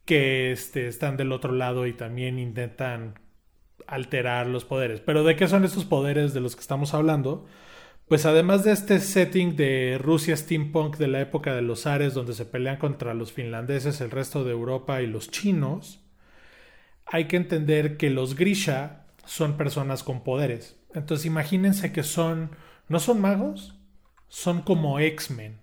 [0.05, 3.20] que este, están del otro lado y también intentan
[3.88, 4.99] alterar los poderes.
[4.99, 7.45] Pero ¿de qué son estos poderes de los que estamos hablando?
[8.07, 12.34] Pues además de este setting de Rusia steampunk de la época de los Ares, donde
[12.34, 16.00] se pelean contra los finlandeses, el resto de Europa y los chinos,
[17.12, 20.78] hay que entender que los Grisha son personas con poderes.
[20.93, 22.51] Entonces imagínense que son,
[22.88, 23.76] no son magos,
[24.30, 25.59] son como X-Men.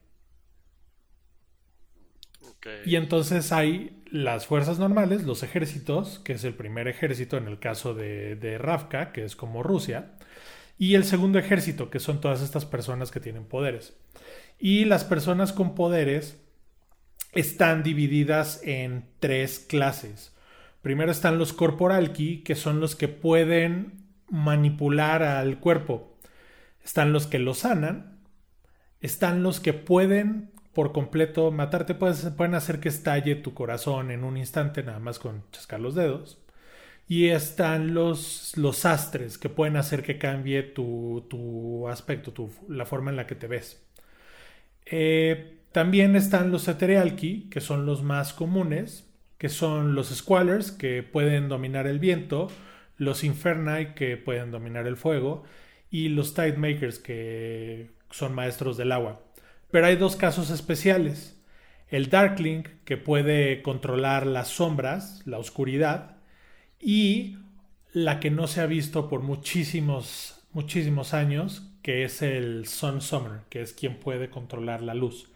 [2.85, 7.59] Y entonces hay las fuerzas normales, los ejércitos, que es el primer ejército en el
[7.59, 10.17] caso de, de Ravka, que es como Rusia,
[10.77, 13.97] y el segundo ejército, que son todas estas personas que tienen poderes.
[14.59, 16.39] Y las personas con poderes
[17.33, 20.35] están divididas en tres clases.
[20.83, 26.17] Primero están los corporalki, que son los que pueden manipular al cuerpo.
[26.85, 28.19] Están los que lo sanan.
[29.01, 31.95] Están los que pueden por completo matarte.
[31.95, 36.39] Pueden hacer que estalle tu corazón en un instante, nada más con chascar los dedos.
[37.09, 42.87] Y están los, los astres, que pueden hacer que cambie tu, tu aspecto, tu- la
[42.87, 43.83] forma en la que te ves.
[44.87, 49.08] Eh, también están los Etherealki, que son los más comunes,
[49.39, 52.49] que son los Squallers, que pueden dominar el viento,
[52.97, 55.45] los Inferni, que pueden dominar el fuego,
[55.91, 59.23] y los Tidemakers, que son maestros del agua.
[59.71, 61.41] Pero hay dos casos especiales.
[61.89, 66.17] El Darkling, que puede controlar las sombras, la oscuridad,
[66.81, 67.39] y
[67.93, 73.41] la que no se ha visto por muchísimos, muchísimos años, que es el Sun Summoner,
[73.49, 75.31] que es quien puede controlar la luz.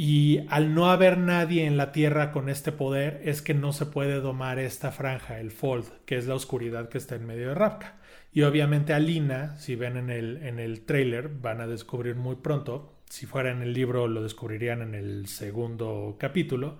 [0.00, 3.84] Y al no haber nadie en la Tierra con este poder, es que no se
[3.84, 7.56] puede domar esta franja, el Fold, que es la oscuridad que está en medio de
[7.56, 7.96] Ravka.
[8.32, 12.36] Y obviamente a Lina, si ven en el, en el trailer, van a descubrir muy
[12.36, 16.78] pronto, si fuera en el libro lo descubrirían en el segundo capítulo,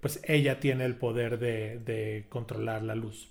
[0.00, 3.30] pues ella tiene el poder de, de controlar la luz.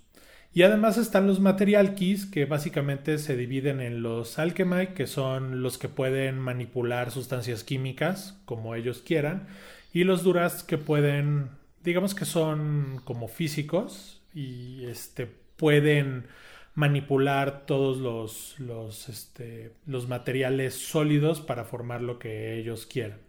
[0.58, 5.62] Y además están los material keys que básicamente se dividen en los alchemite, que son
[5.62, 9.46] los que pueden manipular sustancias químicas como ellos quieran,
[9.92, 11.50] y los duras que pueden,
[11.84, 16.26] digamos que son como físicos y este pueden
[16.74, 23.20] manipular todos los, los, este, los materiales sólidos para formar lo que ellos quieran.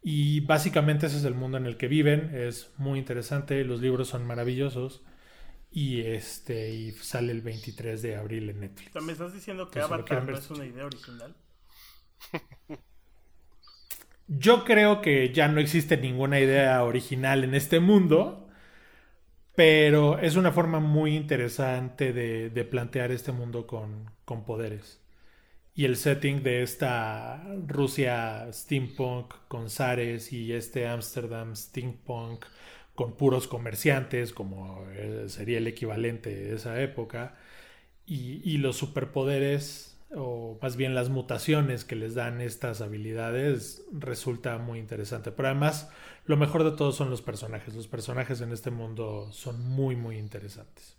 [0.00, 4.06] Y básicamente ese es el mundo en el que viven, es muy interesante, los libros
[4.06, 5.02] son maravillosos
[5.76, 9.02] y este y sale el 23 de abril en Netflix.
[9.02, 11.36] ¿Me estás diciendo que lo Avatar no es una idea original?
[14.26, 18.48] Yo creo que ya no existe ninguna idea original en este mundo,
[19.54, 25.02] pero es una forma muy interesante de, de plantear este mundo con, con poderes.
[25.74, 32.46] Y el setting de esta Rusia steampunk con zares y este Amsterdam steampunk
[32.96, 37.36] con puros comerciantes, como eh, sería el equivalente de esa época,
[38.06, 44.58] y, y los superpoderes, o más bien las mutaciones que les dan estas habilidades, resulta
[44.58, 45.30] muy interesante.
[45.30, 45.90] Pero además,
[46.24, 47.74] lo mejor de todo son los personajes.
[47.74, 50.96] Los personajes en este mundo son muy, muy interesantes.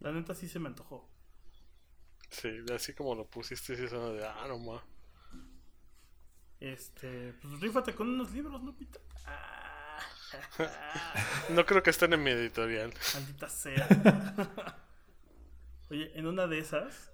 [0.00, 1.08] La neta sí se me antojó.
[2.30, 4.84] Sí, así como lo pusiste, sí suena de, ah, no ma.
[6.60, 8.98] Este, pues rífate con unos libros, ¿no, Pita?
[9.26, 9.63] Ah,
[11.50, 12.92] No creo que estén en mi editorial.
[13.14, 13.86] maldita sea.
[15.90, 17.12] Oye, en una de esas,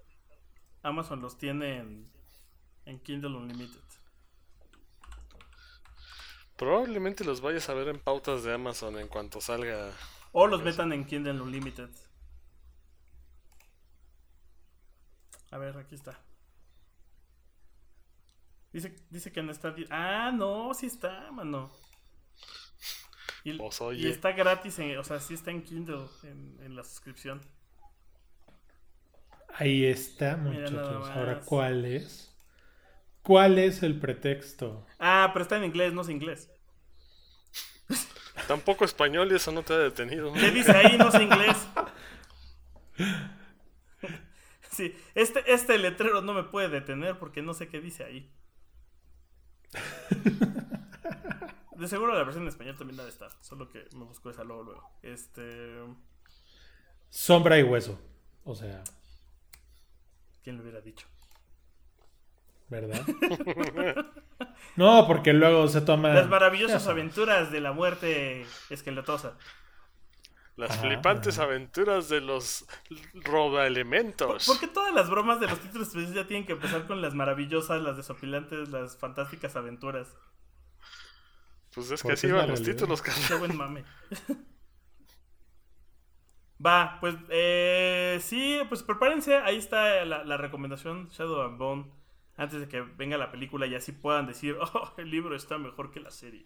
[0.83, 2.11] Amazon los tiene en,
[2.85, 3.81] en Kindle Unlimited.
[6.55, 9.91] Probablemente los vayas a ver en pautas de Amazon en cuanto salga.
[10.31, 11.89] O los metan en Kindle Unlimited.
[15.51, 16.17] A ver, aquí está.
[18.71, 19.75] Dice, dice que no está.
[19.89, 21.71] Ah, no, sí está, mano.
[23.43, 26.83] Y, Pues, y está gratis, en- o sea, sí está en Kindle, en, en la
[26.83, 27.41] suscripción.
[29.55, 31.09] Ahí está, muchachos.
[31.09, 32.33] Ahora, ¿cuál es?
[33.21, 34.85] ¿Cuál es el pretexto?
[34.99, 36.49] Ah, pero está en inglés, no es inglés.
[38.47, 40.33] Tampoco español y eso no te ha detenido.
[40.33, 40.97] ¿Qué dice ahí?
[40.97, 41.67] No sé inglés.
[44.69, 48.31] Sí, este, este letrero no me puede detener porque no sé qué dice ahí.
[51.81, 54.61] De seguro la versión en español también debe estar, solo que me busco esa luego
[54.61, 54.91] luego.
[55.01, 55.79] Este,
[57.09, 57.99] Sombra y hueso.
[58.43, 58.83] O sea,
[60.43, 61.07] ¿Quién lo hubiera dicho?
[62.69, 63.01] ¿Verdad?
[64.75, 66.09] no, porque luego se toma.
[66.09, 69.37] Las maravillosas aventuras de la muerte esqueletosa.
[70.57, 72.65] Las flipantes aventuras de los
[73.13, 74.45] robaelementos.
[74.45, 77.81] ¿Por qué todas las bromas de los títulos ya tienen que empezar con las maravillosas,
[77.81, 80.15] las desopilantes, las fantásticas aventuras?
[81.73, 83.27] Pues es que así la los títulos, carnal.
[83.27, 83.83] Qué buen mame.
[86.63, 89.37] Va, pues eh, sí, pues prepárense.
[89.37, 91.85] Ahí está la, la recomendación Shadow and Bone.
[92.37, 95.91] Antes de que venga la película y así puedan decir, oh, el libro está mejor
[95.91, 96.45] que la serie.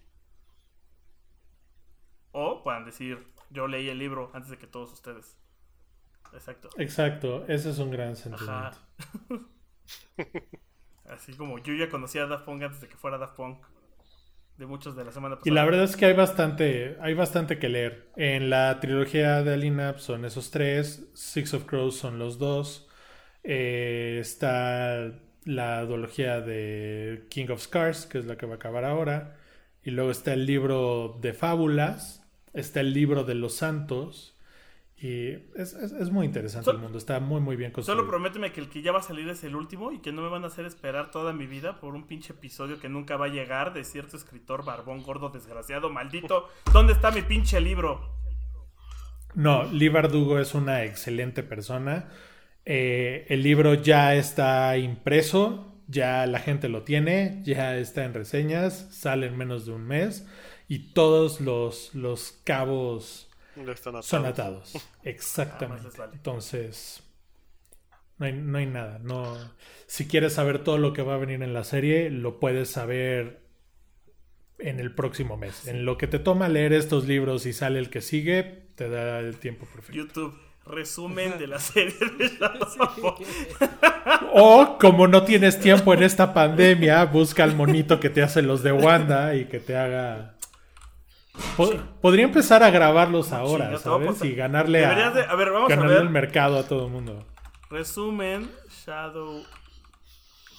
[2.31, 5.37] O puedan decir, yo leí el libro antes de que todos ustedes.
[6.33, 6.69] Exacto.
[6.77, 8.73] Exacto, ese es un gran Ajá.
[8.73, 9.49] sentimiento.
[11.05, 13.65] Así como yo ya conocía a Daft Punk antes de que fuera Daft Punk.
[14.57, 15.51] De muchos de la semana pasada.
[15.51, 18.09] Y la verdad es que hay bastante, hay bastante que leer.
[18.15, 22.87] En la trilogía de Alinap son esos tres, Six of Crows son los dos.
[23.43, 25.11] Eh, está
[25.43, 29.37] la duología de King of Scars, que es la que va a acabar ahora.
[29.83, 34.34] Y luego está el libro de fábulas, está el libro de los santos.
[35.05, 37.99] Y es, es- es muy interesante Sol- el mundo, está muy muy bien construido.
[38.01, 40.21] Solo prométeme que el que ya va a salir es el último y que no
[40.23, 43.25] me van a hacer esperar toda mi vida por un pinche episodio que nunca va
[43.25, 46.49] a llegar de cierto escritor barbón, gordo, desgraciado, maldito.
[46.73, 48.15] ¿Dónde está mi pinche libro?
[49.35, 52.07] No, Lee Bardugo es una excelente persona.
[52.65, 58.87] Eh, el libro ya está impreso, ya la gente lo tiene, ya está en reseñas,
[58.91, 60.25] sale en menos de un mes
[60.67, 64.05] y todos los, los cabos atados.
[64.05, 64.73] son atados.
[64.75, 65.87] Ah, Exactamente.
[66.13, 67.03] Entonces,
[68.17, 68.99] no hay, no hay nada.
[68.99, 69.37] No,
[69.87, 73.45] si quieres saber todo lo que va a venir en la serie, lo puedes saber
[74.59, 75.67] en el próximo mes.
[75.67, 79.19] En lo que te toma leer estos libros y sale el que sigue, te da
[79.19, 79.93] el tiempo perfecto.
[79.93, 82.31] YouTube, resumen de la serie de
[84.33, 88.63] O como no tienes tiempo en esta pandemia, busca al monito que te hace los
[88.63, 90.34] de Wanda y que te haga...
[91.57, 91.71] Po-
[92.01, 94.23] podría empezar a grabarlos ahora, ¿sabes?
[94.23, 96.03] Y ganarle a, Deberías de- a ver, vamos a ganarle ver.
[96.03, 97.25] el mercado a todo el mundo.
[97.69, 98.51] Resumen
[98.85, 99.43] Shadow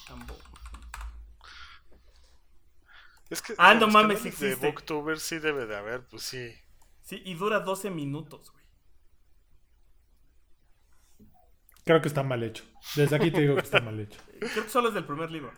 [0.09, 0.41] Bone.
[3.31, 4.67] Es que Ah, no mames, sí De existe.
[4.67, 6.53] Booktuber sí debe de haber, pues sí.
[7.03, 8.65] Sí, y dura 12 minutos, güey.
[11.85, 12.65] Creo que está mal hecho.
[12.97, 14.19] Desde aquí te digo que está mal hecho.
[14.39, 15.53] Creo que solo es del primer libro.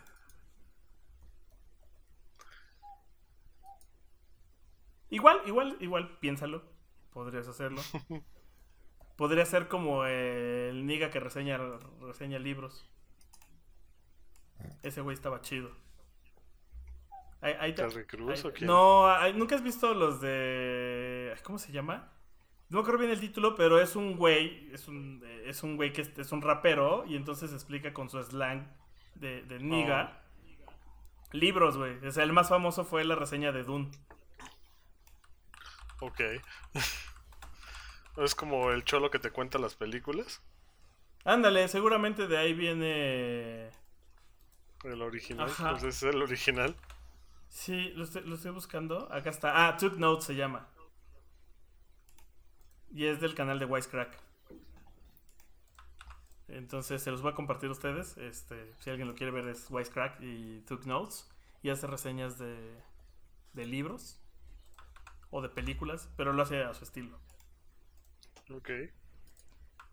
[5.10, 6.62] Igual, igual, igual, piénsalo.
[7.12, 7.80] Podrías hacerlo.
[9.16, 11.58] Podría ser como el niga que reseña,
[12.00, 12.88] reseña libros.
[14.82, 15.70] Ese güey estaba chido.
[17.40, 18.66] Ahí- ahí te- ¿Terry Crews ahí- o quién?
[18.66, 21.34] No, ahí- ¿nunca has visto los de...
[21.44, 22.12] ¿Cómo se llama?
[22.68, 25.92] No me acuerdo bien el título, pero es un güey, es un, es un güey
[25.92, 28.66] que es, es un rapero y entonces explica con su slang
[29.14, 30.22] de, de niga.
[31.32, 32.04] Libros, güey.
[32.06, 33.90] O sea, el más famoso fue la reseña de Dune.
[36.00, 36.20] Ok.
[38.18, 40.40] es como el cholo que te cuenta las películas.
[41.24, 43.70] Ándale, seguramente de ahí viene...
[44.84, 45.48] El original.
[45.48, 45.72] Ajá.
[45.72, 46.76] Pues es el original.
[47.48, 49.12] Sí, lo estoy, lo estoy buscando.
[49.12, 49.66] Acá está.
[49.66, 50.68] Ah, Took Notes se llama.
[52.94, 54.16] Y es del canal de Wisecrack.
[56.46, 58.16] Entonces se los voy a compartir a ustedes.
[58.18, 61.28] Este, si alguien lo quiere ver es Wisecrack y Took Notes.
[61.62, 62.80] Y hace reseñas de,
[63.54, 64.20] de libros
[65.30, 67.18] o de películas, pero lo hace a su estilo.
[68.50, 68.70] Ok.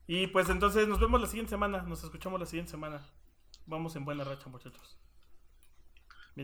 [0.08, 1.82] Y pues entonces nos vemos la siguiente semana.
[1.84, 3.06] Nos escuchamos la siguiente semana.
[3.66, 5.00] Vamos en buena racha, muchachos.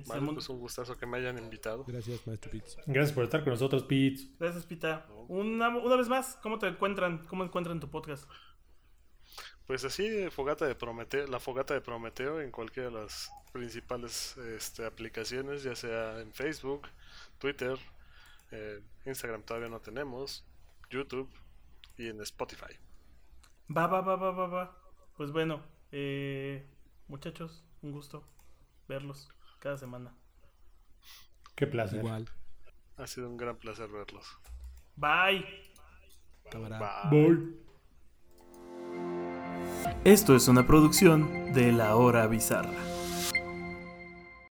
[0.08, 1.84] Vale, pues un gustazo que me hayan invitado.
[1.86, 2.78] Gracias, Maestro Pitts.
[2.88, 4.22] Gracias por estar con nosotros, Pete.
[4.40, 5.06] Gracias, Pita.
[5.28, 7.26] Una, una vez más, ¿cómo te encuentran?
[7.28, 8.30] ¿Cómo encuentran tu podcast?
[9.68, 14.86] Pues así, fogata de Prometeo, la fogata de Prometeo en cualquiera de las principales este,
[14.86, 16.88] aplicaciones, ya sea en Facebook,
[17.38, 17.78] Twitter,
[18.52, 20.46] eh, Instagram todavía no tenemos,
[20.90, 21.30] YouTube
[21.98, 22.78] y en Spotify.
[23.76, 24.78] Va, va, va, va, va, va.
[25.16, 26.66] Pues bueno, eh,
[27.08, 28.24] muchachos, un gusto
[28.88, 29.30] verlos
[29.60, 30.14] cada semana.
[31.56, 32.00] Qué placer.
[32.00, 32.30] Igual.
[32.98, 34.38] Ha sido un gran placer verlos.
[34.96, 35.46] Bye.
[36.52, 37.10] Bye.
[37.10, 37.62] Bye.
[40.04, 43.01] Esto es una producción de La Hora Bizarra.